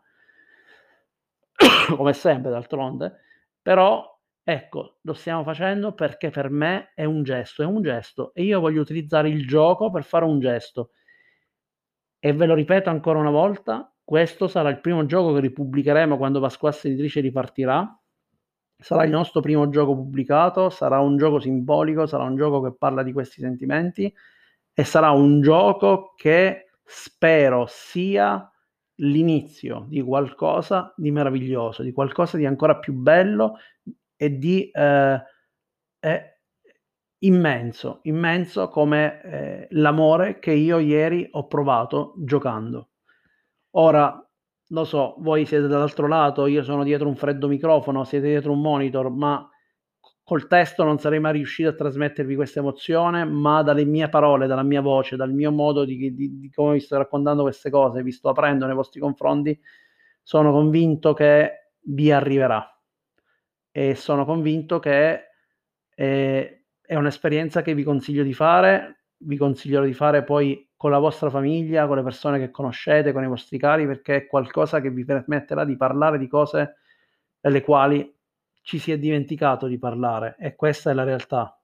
come 1.95 2.13
sempre 2.13 2.51
d'altronde, 2.51 3.19
però 3.61 4.09
ecco, 4.43 4.97
lo 5.01 5.13
stiamo 5.13 5.43
facendo 5.43 5.93
perché 5.93 6.29
per 6.29 6.49
me 6.49 6.91
è 6.95 7.05
un 7.05 7.23
gesto, 7.23 7.63
è 7.63 7.65
un 7.65 7.81
gesto 7.81 8.33
e 8.33 8.43
io 8.43 8.59
voglio 8.59 8.81
utilizzare 8.81 9.29
il 9.29 9.47
gioco 9.47 9.89
per 9.89 10.03
fare 10.03 10.25
un 10.25 10.39
gesto. 10.39 10.91
E 12.19 12.33
ve 12.33 12.45
lo 12.45 12.53
ripeto 12.53 12.89
ancora 12.89 13.19
una 13.19 13.29
volta, 13.29 13.93
questo 14.03 14.47
sarà 14.47 14.69
il 14.69 14.79
primo 14.79 15.05
gioco 15.05 15.33
che 15.33 15.39
ripubblicheremo 15.41 16.17
quando 16.17 16.39
Pasquassa 16.39 16.87
Editrice 16.87 17.21
ripartirà. 17.21 17.97
Sarà 18.77 19.05
il 19.05 19.11
nostro 19.11 19.39
primo 19.39 19.69
gioco 19.69 19.95
pubblicato, 19.95 20.69
sarà 20.69 20.99
un 20.99 21.15
gioco 21.15 21.39
simbolico, 21.39 22.05
sarà 22.05 22.23
un 22.23 22.35
gioco 22.35 22.61
che 22.61 22.75
parla 22.75 23.01
di 23.01 23.13
questi 23.13 23.39
sentimenti 23.39 24.13
e 24.73 24.83
sarà 24.83 25.11
un 25.11 25.41
gioco 25.41 26.13
che 26.17 26.71
spero 26.83 27.65
sia 27.67 28.49
l'inizio 28.97 29.85
di 29.89 30.01
qualcosa 30.01 30.93
di 30.95 31.11
meraviglioso, 31.11 31.83
di 31.83 31.91
qualcosa 31.91 32.37
di 32.37 32.45
ancora 32.45 32.77
più 32.77 32.93
bello 32.93 33.57
e 34.15 34.37
di 34.37 34.69
eh, 34.71 35.21
immenso, 37.19 37.99
immenso 38.03 38.69
come 38.69 39.21
eh, 39.21 39.67
l'amore 39.71 40.39
che 40.39 40.51
io 40.51 40.79
ieri 40.79 41.27
ho 41.31 41.47
provato 41.47 42.13
giocando. 42.17 42.89
Ora, 43.71 44.17
lo 44.67 44.83
so, 44.85 45.15
voi 45.19 45.45
siete 45.45 45.67
dall'altro 45.67 46.07
lato, 46.07 46.45
io 46.45 46.63
sono 46.63 46.83
dietro 46.83 47.07
un 47.07 47.15
freddo 47.15 47.47
microfono, 47.47 48.03
siete 48.03 48.27
dietro 48.27 48.51
un 48.51 48.61
monitor, 48.61 49.09
ma 49.09 49.47
col 50.23 50.47
testo 50.47 50.83
non 50.83 50.99
sarei 50.99 51.19
mai 51.19 51.33
riuscito 51.33 51.69
a 51.69 51.73
trasmettervi 51.73 52.35
questa 52.35 52.59
emozione, 52.59 53.25
ma 53.25 53.61
dalle 53.61 53.83
mie 53.83 54.07
parole, 54.07 54.47
dalla 54.47 54.63
mia 54.63 54.81
voce, 54.81 55.17
dal 55.17 55.33
mio 55.33 55.51
modo 55.51 55.83
di, 55.83 56.13
di, 56.13 56.39
di 56.39 56.49
come 56.49 56.73
vi 56.73 56.79
sto 56.79 56.97
raccontando 56.97 57.43
queste 57.43 57.69
cose, 57.69 58.01
vi 58.03 58.11
sto 58.11 58.29
aprendo 58.29 58.65
nei 58.65 58.75
vostri 58.75 59.01
confronti, 59.01 59.59
sono 60.21 60.51
convinto 60.51 61.13
che 61.13 61.71
vi 61.81 62.11
arriverà. 62.11 62.65
E 63.69 63.95
sono 63.95 64.23
convinto 64.23 64.79
che 64.79 65.23
è, 65.89 66.61
è 66.81 66.95
un'esperienza 66.95 67.61
che 67.61 67.73
vi 67.73 67.83
consiglio 67.83 68.23
di 68.23 68.33
fare, 68.33 69.07
vi 69.17 69.35
consiglierò 69.35 69.83
di 69.83 69.93
fare 69.93 70.23
poi 70.23 70.69
con 70.75 70.91
la 70.91 70.99
vostra 70.99 71.29
famiglia, 71.29 71.87
con 71.87 71.97
le 71.97 72.03
persone 72.03 72.39
che 72.39 72.49
conoscete, 72.49 73.11
con 73.11 73.23
i 73.23 73.27
vostri 73.27 73.57
cari, 73.57 73.85
perché 73.85 74.15
è 74.15 74.27
qualcosa 74.27 74.79
che 74.79 74.89
vi 74.89 75.03
permetterà 75.03 75.65
di 75.65 75.75
parlare 75.75 76.17
di 76.17 76.27
cose 76.27 76.77
delle 77.39 77.61
quali 77.61 78.09
ci 78.63 78.79
si 78.79 78.91
è 78.91 78.97
dimenticato 78.97 79.67
di 79.67 79.77
parlare 79.77 80.35
e 80.39 80.55
questa 80.55 80.89
è 80.89 80.93
la 80.93 81.03
realtà. 81.03 81.55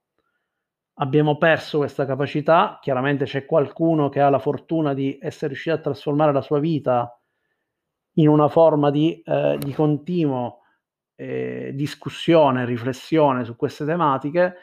Abbiamo 1.01 1.37
perso 1.37 1.77
questa 1.77 2.05
capacità, 2.05 2.77
chiaramente 2.81 3.23
c'è 3.23 3.45
qualcuno 3.45 4.09
che 4.09 4.19
ha 4.19 4.29
la 4.29 4.37
fortuna 4.37 4.93
di 4.93 5.17
essere 5.19 5.47
riuscito 5.47 5.75
a 5.75 5.79
trasformare 5.79 6.33
la 6.33 6.41
sua 6.41 6.59
vita 6.59 7.17
in 8.15 8.27
una 8.27 8.49
forma 8.49 8.91
di, 8.91 9.21
eh, 9.25 9.57
di 9.57 9.73
continuo 9.73 10.59
eh, 11.15 11.71
discussione, 11.73 12.65
riflessione 12.65 13.45
su 13.45 13.55
queste 13.55 13.85
tematiche 13.85 14.55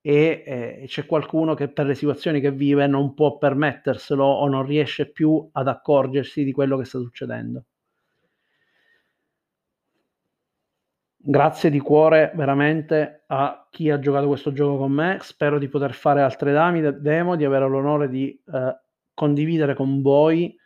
e 0.00 0.44
eh, 0.46 0.84
c'è 0.86 1.04
qualcuno 1.04 1.54
che 1.54 1.68
per 1.68 1.86
le 1.86 1.96
situazioni 1.96 2.40
che 2.40 2.52
vive 2.52 2.86
non 2.86 3.14
può 3.14 3.38
permetterselo 3.38 4.24
o 4.24 4.46
non 4.46 4.64
riesce 4.64 5.10
più 5.10 5.48
ad 5.50 5.66
accorgersi 5.66 6.44
di 6.44 6.52
quello 6.52 6.76
che 6.76 6.84
sta 6.84 7.00
succedendo. 7.00 7.64
Grazie 11.28 11.70
di 11.70 11.80
cuore 11.80 12.30
veramente 12.36 13.24
a 13.26 13.66
chi 13.68 13.90
ha 13.90 13.98
giocato 13.98 14.28
questo 14.28 14.52
gioco 14.52 14.78
con 14.78 14.92
me. 14.92 15.18
Spero 15.22 15.58
di 15.58 15.66
poter 15.66 15.92
fare 15.92 16.22
altre 16.22 16.52
demo, 17.00 17.34
di 17.34 17.44
avere 17.44 17.66
l'onore 17.66 18.08
di 18.08 18.28
eh, 18.30 18.80
condividere 19.12 19.74
con 19.74 20.02
voi 20.02 20.56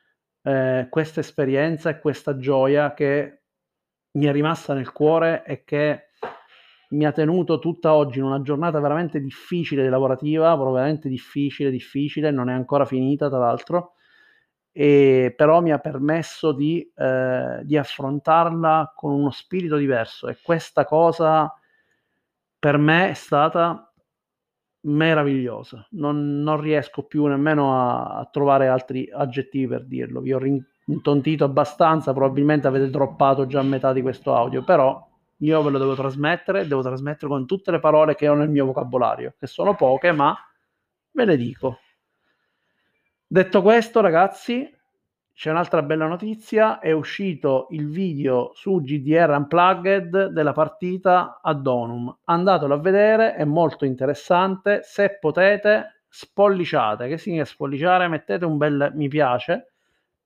eh, 0.43 0.87
questa 0.91 1.21
esperienza 1.21 1.89
e 1.89 1.99
questa 1.99 2.37
gioia 2.37 2.93
che 2.93 3.41
mi 4.19 4.27
è 4.27 4.33
rimasta 4.33 4.75
nel 4.75 4.93
cuore 4.93 5.45
e 5.47 5.65
che 5.65 6.09
mi 6.91 7.07
ha 7.07 7.13
tenuto 7.13 7.59
tutta 7.59 7.95
oggi 7.95 8.19
in 8.19 8.25
una 8.25 8.43
giornata 8.43 8.81
veramente 8.81 9.19
difficile 9.19 9.89
lavorativa, 9.89 10.55
veramente 10.57 11.09
difficile, 11.09 11.71
difficile, 11.71 12.31
non 12.31 12.51
è 12.51 12.53
ancora 12.53 12.85
finita 12.85 13.31
tra 13.31 13.39
l'altro 13.39 13.95
e 14.73 15.35
però 15.37 15.61
mi 15.61 15.73
ha 15.73 15.79
permesso 15.79 16.53
di, 16.53 16.89
eh, 16.97 17.61
di 17.63 17.77
affrontarla 17.77 18.93
con 18.95 19.13
uno 19.13 19.31
spirito 19.31 19.77
diverso 19.77 20.29
e 20.29 20.39
questa 20.43 20.85
cosa 20.85 21.53
per 22.59 22.77
me 22.77 23.11
è 23.11 23.15
stata 23.15 23.93
meravigliosa. 24.83 25.87
Non, 25.93 26.41
non 26.43 26.61
riesco 26.61 27.05
più 27.05 27.27
nemmeno 27.27 27.75
a, 27.75 28.19
a, 28.19 28.25
trovare 28.27 28.69
altri 28.69 29.11
aggettivi 29.13 29.67
per 29.67 29.87
dirlo. 29.87 30.21
Vi 30.21 30.33
ho 30.33 30.39
rintontito 30.39 31.45
abbastanza, 31.45 32.13
probabilmente 32.13 32.67
avete 32.67 32.91
droppato 32.91 33.47
già 33.47 33.63
metà 33.63 33.93
di 33.93 34.03
questo 34.03 34.35
audio, 34.35 34.63
però 34.63 35.07
io 35.39 35.63
ve 35.63 35.71
lo 35.71 35.79
devo 35.79 35.95
trasmettere, 35.95 36.67
devo 36.67 36.83
trasmettere 36.83 37.29
con 37.29 37.47
tutte 37.47 37.71
le 37.71 37.81
parole 37.81 38.15
che 38.15 38.29
ho 38.29 38.35
nel 38.35 38.51
mio 38.51 38.67
vocabolario, 38.67 39.35
che 39.39 39.47
sono 39.47 39.75
poche, 39.75 40.13
ma 40.13 40.37
ve 41.13 41.25
le 41.25 41.37
dico. 41.37 41.79
Detto 43.33 43.63
questo, 43.63 44.01
ragazzi, 44.01 44.69
c'è 45.33 45.51
un'altra 45.53 45.83
bella 45.83 46.09
notizia, 46.09 46.81
è 46.81 46.91
uscito 46.91 47.69
il 47.71 47.89
video 47.89 48.51
su 48.55 48.83
GDR 48.83 49.31
Unplugged 49.31 50.31
della 50.31 50.53
partita 50.53 51.39
a 51.41 51.55
Donum. 51.55 52.13
Andatelo 52.25 52.75
a 52.75 52.79
vedere, 52.79 53.37
è 53.37 53.45
molto 53.45 53.85
interessante. 53.85 54.81
Se 54.83 55.17
potete, 55.21 56.03
spolliciate. 56.09 57.07
Che 57.07 57.19
significa 57.19 57.49
spolliciare? 57.49 58.09
Mettete 58.09 58.45
un 58.45 58.57
bel 58.57 58.91
mi 58.97 59.07
piace 59.07 59.75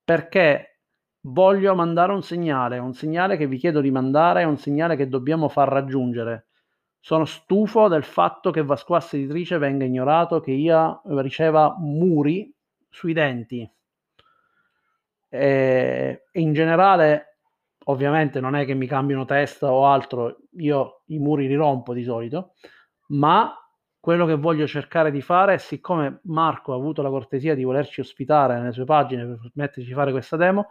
perché 0.03 0.79
voglio 1.27 1.75
mandare 1.75 2.11
un 2.11 2.23
segnale, 2.23 2.79
un 2.79 2.95
segnale 2.95 3.37
che 3.37 3.45
vi 3.45 3.59
chiedo 3.59 3.81
di 3.81 3.91
mandare, 3.91 4.45
un 4.45 4.57
segnale 4.57 4.95
che 4.95 5.07
dobbiamo 5.07 5.47
far 5.47 5.67
raggiungere. 5.69 6.47
Sono 6.99 7.25
stufo 7.25 7.87
del 7.87 8.03
fatto 8.03 8.49
che 8.49 8.63
Vasquassa 8.63 9.15
Editrice 9.15 9.59
venga 9.59 9.85
ignorato, 9.85 10.39
che 10.39 10.53
io 10.53 11.03
riceva 11.05 11.75
muri 11.77 12.51
sui 12.95 13.11
denti. 13.11 13.69
E, 15.27 16.23
in 16.31 16.53
generale, 16.53 17.39
ovviamente, 17.85 18.39
non 18.39 18.55
è 18.55 18.63
che 18.65 18.73
mi 18.73 18.87
cambiano 18.87 19.25
testa 19.25 19.69
o 19.69 19.85
altro, 19.85 20.37
io 20.57 21.01
i 21.07 21.19
muri 21.19 21.47
li 21.47 21.55
rompo 21.55 21.93
di 21.93 22.03
solito, 22.03 22.53
ma 23.07 23.53
quello 23.99 24.25
che 24.25 24.35
voglio 24.35 24.65
cercare 24.65 25.11
di 25.11 25.19
fare 25.21 25.57
siccome 25.57 26.21
Marco 26.23 26.71
ha 26.71 26.75
avuto 26.75 27.01
la 27.01 27.09
cortesia 27.09 27.53
di 27.53 27.63
volerci 27.63 27.99
ospitare 27.99 28.57
nelle 28.57 28.71
sue 28.71 28.85
pagine 28.85 29.25
per 29.25 29.39
permetterci 29.41 29.89
di 29.89 29.95
fare 29.95 30.11
questa 30.11 30.37
demo, 30.37 30.67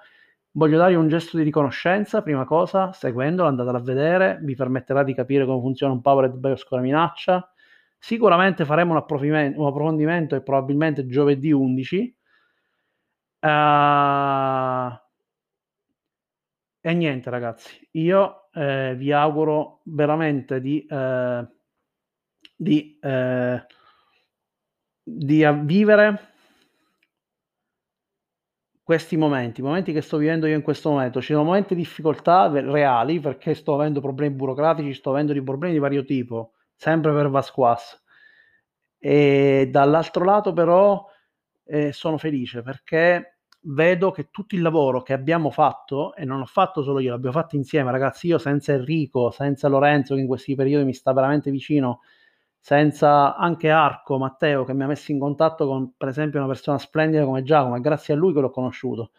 voglio 0.52 0.78
dargli 0.78 0.94
un 0.94 1.08
gesto 1.08 1.36
di 1.36 1.42
riconoscenza, 1.42 2.22
prima 2.22 2.44
cosa, 2.46 2.92
seguendolo, 2.92 3.48
andatela 3.48 3.76
a 3.76 3.82
vedere, 3.82 4.38
vi 4.40 4.54
permetterà 4.54 5.02
di 5.02 5.14
capire 5.14 5.44
come 5.44 5.60
funziona 5.60 5.92
un 5.92 6.00
Powered 6.00 6.36
BIOS 6.36 6.64
con 6.64 6.78
la 6.78 6.84
minaccia, 6.84 7.53
Sicuramente 8.04 8.66
faremo 8.66 8.90
un 8.90 8.98
approfondimento, 8.98 9.58
un 9.62 9.66
approfondimento 9.66 10.36
e 10.36 10.42
probabilmente 10.42 11.06
giovedì 11.06 11.52
11. 11.52 12.16
Uh, 13.40 13.46
eh, 16.82 16.90
e 16.90 16.92
niente 16.92 17.30
ragazzi, 17.30 17.88
io 17.92 18.50
eh, 18.52 18.94
vi 18.94 19.10
auguro 19.10 19.80
veramente 19.84 20.60
di, 20.60 20.84
eh, 20.84 21.48
di, 22.54 22.98
eh, 23.00 23.66
di 25.02 25.44
vivere 25.62 26.32
questi 28.82 29.16
momenti, 29.16 29.60
i 29.60 29.64
momenti 29.64 29.94
che 29.94 30.02
sto 30.02 30.18
vivendo 30.18 30.46
io 30.46 30.56
in 30.56 30.60
questo 30.60 30.90
momento. 30.90 31.22
Ci 31.22 31.32
sono 31.32 31.44
momenti 31.44 31.74
di 31.74 31.80
difficoltà 31.80 32.48
reali 32.48 33.18
perché 33.18 33.54
sto 33.54 33.72
avendo 33.72 34.02
problemi 34.02 34.34
burocratici, 34.34 34.92
sto 34.92 35.08
avendo 35.08 35.32
dei 35.32 35.42
problemi 35.42 35.72
di 35.72 35.80
vario 35.80 36.04
tipo 36.04 36.53
sempre 36.76 37.12
per 37.12 37.28
Vasquas. 37.30 38.02
E 38.98 39.68
dall'altro 39.70 40.24
lato 40.24 40.52
però 40.52 41.04
eh, 41.64 41.92
sono 41.92 42.18
felice 42.18 42.62
perché 42.62 43.38
vedo 43.66 44.10
che 44.10 44.30
tutto 44.30 44.54
il 44.54 44.62
lavoro 44.62 45.02
che 45.02 45.12
abbiamo 45.14 45.50
fatto, 45.50 46.14
e 46.14 46.24
non 46.24 46.40
ho 46.40 46.46
fatto 46.46 46.82
solo 46.82 47.00
io, 47.00 47.10
l'abbiamo 47.10 47.34
fatto 47.38 47.56
insieme 47.56 47.90
ragazzi, 47.90 48.26
io 48.28 48.38
senza 48.38 48.72
Enrico, 48.72 49.30
senza 49.30 49.68
Lorenzo 49.68 50.14
che 50.14 50.20
in 50.20 50.26
questi 50.26 50.54
periodi 50.54 50.84
mi 50.84 50.92
sta 50.94 51.12
veramente 51.12 51.50
vicino, 51.50 52.00
senza 52.58 53.36
anche 53.36 53.70
Arco, 53.70 54.18
Matteo 54.18 54.64
che 54.64 54.74
mi 54.74 54.82
ha 54.84 54.86
messo 54.86 55.12
in 55.12 55.18
contatto 55.18 55.66
con 55.66 55.94
per 55.96 56.08
esempio 56.08 56.38
una 56.40 56.48
persona 56.48 56.78
splendida 56.78 57.24
come 57.24 57.42
Giacomo, 57.42 57.76
è 57.76 57.80
grazie 57.80 58.14
a 58.14 58.16
lui 58.16 58.32
che 58.34 58.40
l'ho 58.40 58.50
conosciuto. 58.50 59.12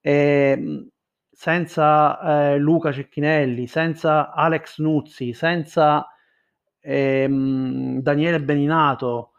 ehm, 0.00 0.88
senza 1.30 2.52
eh, 2.52 2.58
Luca 2.58 2.92
Cecchinelli, 2.92 3.66
senza 3.66 4.32
Alex 4.32 4.78
Nuzzi, 4.80 5.32
senza 5.32 6.06
ehm, 6.82 8.00
Daniele 8.00 8.42
Beninato, 8.42 9.32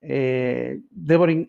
eh, 0.00 0.82
ring- 1.06 1.48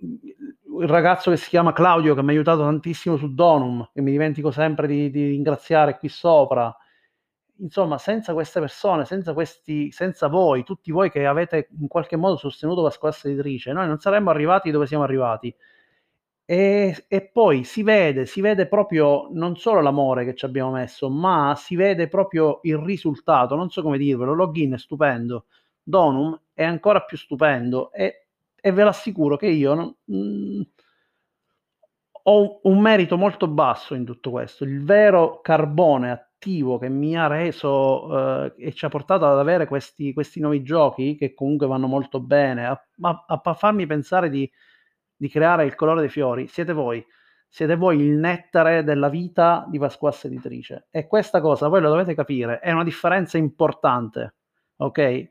il 0.80 0.88
ragazzo 0.88 1.32
che 1.32 1.38
si 1.38 1.50
chiama 1.50 1.74
Claudio 1.74 2.14
che 2.14 2.22
mi 2.22 2.30
ha 2.30 2.32
aiutato 2.34 2.62
tantissimo 2.62 3.18
su 3.18 3.34
Donum, 3.34 3.90
e 3.94 4.02
mi 4.02 4.12
dimentico 4.12 4.52
sempre 4.52 4.86
di, 4.88 5.10
di 5.10 5.30
ringraziare 5.30 5.98
qui 5.98 6.10
sopra. 6.10 6.76
Insomma, 7.60 7.98
senza 7.98 8.34
queste 8.34 8.60
persone, 8.60 9.06
senza, 9.06 9.34
questi, 9.34 9.92
senza 9.92 10.28
voi, 10.28 10.64
tutti 10.64 10.92
voi 10.92 11.10
che 11.10 11.26
avete 11.26 11.70
in 11.80 11.88
qualche 11.88 12.16
modo 12.16 12.38
sostenuto 12.38 12.84
la 12.84 12.92
scuola 12.92 13.16
editrice, 13.24 13.72
noi 13.74 13.88
non 13.88 14.00
saremmo 14.00 14.30
arrivati 14.30 14.70
dove 14.70 14.86
siamo 14.86 15.04
arrivati. 15.04 15.54
E, 16.50 17.04
e, 17.10 17.22
poi 17.30 17.66
si 17.66 17.84
vede, 17.84 18.26
si 18.26 18.40
vede 18.40 18.68
proprio 18.68 19.28
non 19.34 19.58
solo 19.58 19.82
l'amore 19.82 20.24
che 20.24 20.34
ci 20.34 20.46
abbiamo 20.46 20.72
messo, 20.72 21.10
ma 21.10 21.56
si 21.58 21.76
vede 21.76 22.08
proprio 22.08 22.60
il 22.64 22.78
risultato. 22.78 23.56
Non 23.56 23.70
so 23.70 23.82
come 23.82 23.98
dirvelo. 23.98 24.34
Login 24.34 24.72
è 24.74 24.78
stupendo, 24.78 25.48
Donum 25.84 26.40
è 26.54 26.64
ancora 26.64 27.02
più 27.02 27.18
stupendo 27.18 27.92
e, 27.92 28.28
e 28.56 28.72
ve 28.72 28.84
l'assicuro 28.86 29.36
che 29.36 29.48
io 29.48 29.74
non, 29.74 29.94
mh, 30.06 30.16
mm, 30.18 30.62
ho 32.24 32.60
un 32.64 32.80
merito 32.80 33.18
molto 33.18 33.48
basso 33.48 33.94
in 33.94 34.06
tutto 34.06 34.32
questo. 34.32 34.64
Il 34.64 34.84
vero 34.86 35.42
carbone 35.42 36.12
attivo 36.12 36.78
che 36.78 36.88
mi 36.88 37.18
ha 37.18 37.28
reso 37.28 38.46
eh, 38.46 38.54
e 38.58 38.74
ci 38.74 38.86
ha 38.86 38.90
portato 38.90 39.26
ad 39.26 39.38
avere 39.38 39.68
questi, 39.68 40.14
questi 40.14 40.40
nuovi 40.40 40.64
giochi 40.64 41.18
che 41.18 41.34
comunque 41.34 41.68
vanno 41.68 41.88
molto 41.88 42.22
bene, 42.22 42.66
a, 42.68 42.82
a, 43.02 43.26
a 43.28 43.54
farmi 43.54 43.86
pensare 43.86 44.30
di 44.30 44.50
di 45.18 45.30
creare 45.30 45.66
il 45.66 45.76
colore 45.76 46.02
dei 46.02 46.10
fiori 46.10 46.48
siete 46.48 46.74
voi. 46.74 47.06
Siete 47.50 47.76
voi 47.76 48.00
il 48.00 48.18
nettare 48.18 48.84
della 48.84 49.10
vita 49.10 49.66
di 49.70 49.80
Pasquas 49.80 50.26
Editrice. 50.26 50.88
E 50.92 51.08
questa 51.08 51.42
cosa 51.42 51.68
voi 51.68 51.82
lo 51.82 51.90
dovete 51.90 52.14
capire, 52.14 52.60
è 52.60 52.72
una 52.72 52.84
differenza 52.84 53.38
importante, 53.38 54.36
ok? 54.78 55.30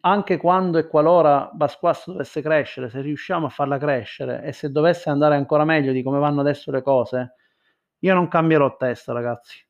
Anche 0.00 0.36
quando 0.36 0.78
e 0.78 0.86
qualora 0.86 1.48
Basquas 1.52 2.04
dovesse 2.06 2.42
crescere, 2.42 2.90
se 2.90 3.00
riusciamo 3.00 3.46
a 3.46 3.48
farla 3.48 3.78
crescere 3.78 4.42
e 4.42 4.52
se 4.52 4.70
dovesse 4.70 5.08
andare 5.08 5.36
ancora 5.36 5.64
meglio 5.64 5.92
di 5.92 6.02
come 6.02 6.18
vanno 6.18 6.40
adesso 6.40 6.70
le 6.70 6.82
cose, 6.82 7.34
io 8.00 8.14
non 8.14 8.28
cambierò 8.28 8.76
testa, 8.76 9.12
ragazzi. 9.12 9.64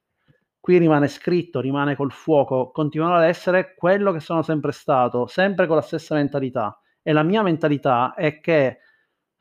Qui 0.58 0.78
rimane 0.78 1.08
scritto, 1.08 1.61
rimane 1.61 1.94
col 1.96 2.12
fuoco, 2.12 2.70
continuerò 2.70 3.16
ad 3.16 3.24
essere 3.24 3.74
quello 3.74 4.11
che 4.11 4.20
sono 4.20 4.42
sempre 4.42 4.72
stato, 4.72 5.26
sempre 5.26 5.66
con 5.66 5.76
la 5.76 5.82
stessa 5.82 6.14
mentalità. 6.14 6.80
E 7.02 7.12
la 7.12 7.22
mia 7.22 7.42
mentalità 7.42 8.14
è 8.14 8.40
che 8.40 8.78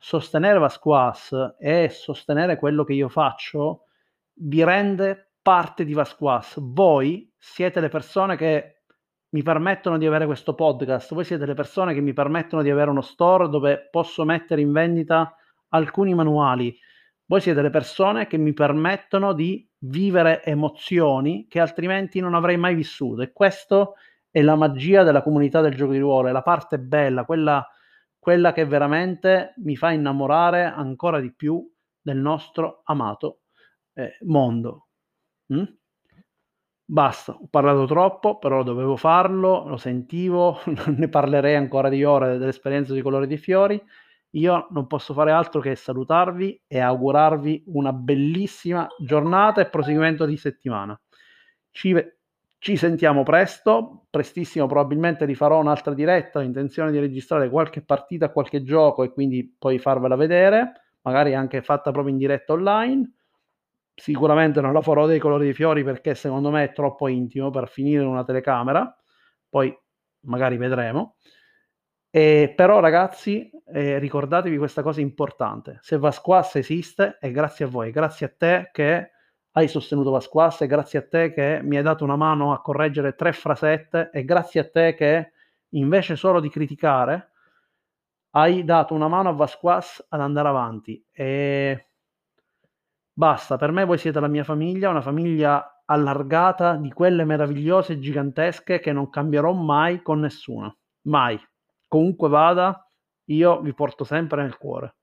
sostenere 0.02 0.58
Vasquas 0.58 1.54
e 1.60 1.88
sostenere 1.88 2.58
quello 2.58 2.82
che 2.82 2.92
io 2.92 3.08
faccio 3.08 3.84
vi 4.34 4.64
rende 4.64 5.34
parte 5.40 5.84
di 5.84 5.92
Vasquas. 5.92 6.56
Voi 6.60 7.32
siete 7.38 7.78
le 7.78 7.88
persone 7.88 8.36
che 8.36 8.82
mi 9.28 9.44
permettono 9.44 9.98
di 9.98 10.06
avere 10.06 10.26
questo 10.26 10.56
podcast, 10.56 11.14
voi 11.14 11.24
siete 11.24 11.46
le 11.46 11.54
persone 11.54 11.94
che 11.94 12.00
mi 12.00 12.12
permettono 12.12 12.62
di 12.62 12.70
avere 12.70 12.90
uno 12.90 13.00
store 13.00 13.48
dove 13.48 13.88
posso 13.92 14.24
mettere 14.24 14.60
in 14.60 14.72
vendita 14.72 15.36
alcuni 15.68 16.14
manuali. 16.14 16.76
Voi 17.24 17.40
siete 17.40 17.62
le 17.62 17.70
persone 17.70 18.26
che 18.26 18.38
mi 18.38 18.52
permettono 18.54 19.32
di 19.32 19.64
vivere 19.78 20.42
emozioni 20.42 21.46
che 21.48 21.60
altrimenti 21.60 22.18
non 22.18 22.34
avrei 22.34 22.56
mai 22.56 22.74
vissuto. 22.74 23.22
E 23.22 23.32
questo 23.32 23.94
è 24.32 24.42
la 24.42 24.56
magia 24.56 25.04
della 25.04 25.22
comunità 25.22 25.60
del 25.60 25.76
gioco 25.76 25.92
di 25.92 26.00
ruolo, 26.00 26.26
è 26.26 26.32
la 26.32 26.42
parte 26.42 26.80
bella, 26.80 27.24
quella 27.24 27.64
quella 28.22 28.52
che 28.52 28.64
veramente 28.64 29.52
mi 29.64 29.74
fa 29.74 29.90
innamorare 29.90 30.62
ancora 30.62 31.18
di 31.18 31.34
più 31.34 31.68
del 32.00 32.18
nostro 32.18 32.82
amato 32.84 33.40
eh, 33.94 34.16
mondo. 34.20 34.86
Mm? 35.52 35.64
Basta, 36.84 37.32
ho 37.32 37.48
parlato 37.50 37.84
troppo, 37.84 38.38
però 38.38 38.62
dovevo 38.62 38.94
farlo, 38.94 39.66
lo 39.66 39.76
sentivo, 39.76 40.60
ne 40.96 41.08
parlerei 41.08 41.56
ancora 41.56 41.88
di 41.88 42.04
ore 42.04 42.38
dell'esperienza 42.38 42.94
di 42.94 43.02
colori 43.02 43.26
di 43.26 43.38
fiori. 43.38 43.82
Io 44.34 44.68
non 44.70 44.86
posso 44.86 45.14
fare 45.14 45.32
altro 45.32 45.60
che 45.60 45.74
salutarvi 45.74 46.62
e 46.68 46.78
augurarvi 46.78 47.64
una 47.74 47.92
bellissima 47.92 48.86
giornata 49.00 49.60
e 49.60 49.68
proseguimento 49.68 50.26
di 50.26 50.36
settimana. 50.36 50.96
Ci, 51.72 51.92
ci 52.62 52.76
sentiamo 52.76 53.24
presto, 53.24 54.06
prestissimo 54.08 54.68
probabilmente 54.68 55.24
rifarò 55.24 55.58
un'altra 55.58 55.94
diretta, 55.94 56.38
ho 56.38 56.42
intenzione 56.42 56.92
di 56.92 57.00
registrare 57.00 57.50
qualche 57.50 57.82
partita, 57.82 58.30
qualche 58.30 58.62
gioco 58.62 59.02
e 59.02 59.10
quindi 59.10 59.52
poi 59.58 59.80
farvela 59.80 60.14
vedere, 60.14 60.72
magari 61.00 61.34
anche 61.34 61.60
fatta 61.60 61.90
proprio 61.90 62.12
in 62.12 62.20
diretta 62.20 62.52
online. 62.52 63.14
Sicuramente 63.92 64.60
non 64.60 64.72
la 64.72 64.80
farò 64.80 65.06
dei 65.06 65.18
colori 65.18 65.46
dei 65.46 65.54
fiori 65.54 65.82
perché 65.82 66.14
secondo 66.14 66.52
me 66.52 66.62
è 66.62 66.72
troppo 66.72 67.08
intimo 67.08 67.50
per 67.50 67.66
finire 67.66 68.02
in 68.02 68.08
una 68.08 68.22
telecamera, 68.22 68.96
poi 69.48 69.76
magari 70.26 70.56
vedremo. 70.56 71.16
E 72.10 72.52
però 72.54 72.78
ragazzi, 72.78 73.50
eh, 73.72 73.98
ricordatevi 73.98 74.56
questa 74.56 74.82
cosa 74.82 75.00
importante, 75.00 75.78
se 75.80 75.98
Vasquas 75.98 76.54
esiste 76.54 77.16
è 77.18 77.32
grazie 77.32 77.64
a 77.64 77.68
voi, 77.68 77.90
grazie 77.90 78.26
a 78.26 78.32
te 78.38 78.70
che 78.72 79.10
hai 79.52 79.68
sostenuto 79.68 80.10
Pasquas 80.10 80.62
e 80.62 80.66
grazie 80.66 80.98
a 81.00 81.06
te 81.06 81.32
che 81.32 81.60
mi 81.62 81.76
hai 81.76 81.82
dato 81.82 82.04
una 82.04 82.16
mano 82.16 82.52
a 82.52 82.60
correggere 82.60 83.14
tre 83.14 83.32
frasette 83.32 84.10
e 84.12 84.24
grazie 84.24 84.60
a 84.60 84.70
te 84.70 84.94
che 84.94 85.32
invece 85.70 86.16
solo 86.16 86.40
di 86.40 86.48
criticare 86.48 87.32
hai 88.30 88.64
dato 88.64 88.94
una 88.94 89.08
mano 89.08 89.28
a 89.28 89.32
Vasquas 89.32 90.06
ad 90.08 90.20
andare 90.20 90.48
avanti 90.48 91.04
e 91.12 91.88
basta, 93.12 93.58
per 93.58 93.72
me 93.72 93.84
voi 93.84 93.98
siete 93.98 94.20
la 94.20 94.28
mia 94.28 94.44
famiglia, 94.44 94.88
una 94.88 95.02
famiglia 95.02 95.82
allargata 95.84 96.76
di 96.76 96.90
quelle 96.90 97.24
meravigliose 97.24 97.94
e 97.94 97.98
gigantesche 97.98 98.80
che 98.80 98.92
non 98.92 99.10
cambierò 99.10 99.52
mai 99.52 100.00
con 100.00 100.20
nessuno, 100.20 100.78
mai. 101.02 101.38
Comunque 101.86 102.30
vada, 102.30 102.86
io 103.24 103.60
vi 103.60 103.74
porto 103.74 104.04
sempre 104.04 104.40
nel 104.40 104.56
cuore. 104.56 104.94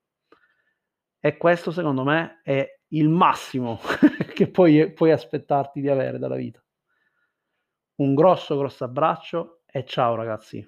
E 1.20 1.38
questo 1.38 1.70
secondo 1.70 2.04
me 2.04 2.40
è 2.42 2.79
il 2.90 3.10
massimo 3.10 3.80
che 4.34 4.50
puoi, 4.50 4.92
puoi 4.94 5.12
aspettarti 5.12 5.82
di 5.82 5.90
avere 5.90 6.18
dalla 6.20 6.36
vita. 6.36 6.64
Un 8.02 8.16
grosso, 8.16 8.58
grosso 8.58 8.84
abbraccio 8.84 9.62
e 9.66 9.86
ciao 9.86 10.16
ragazzi. 10.16 10.68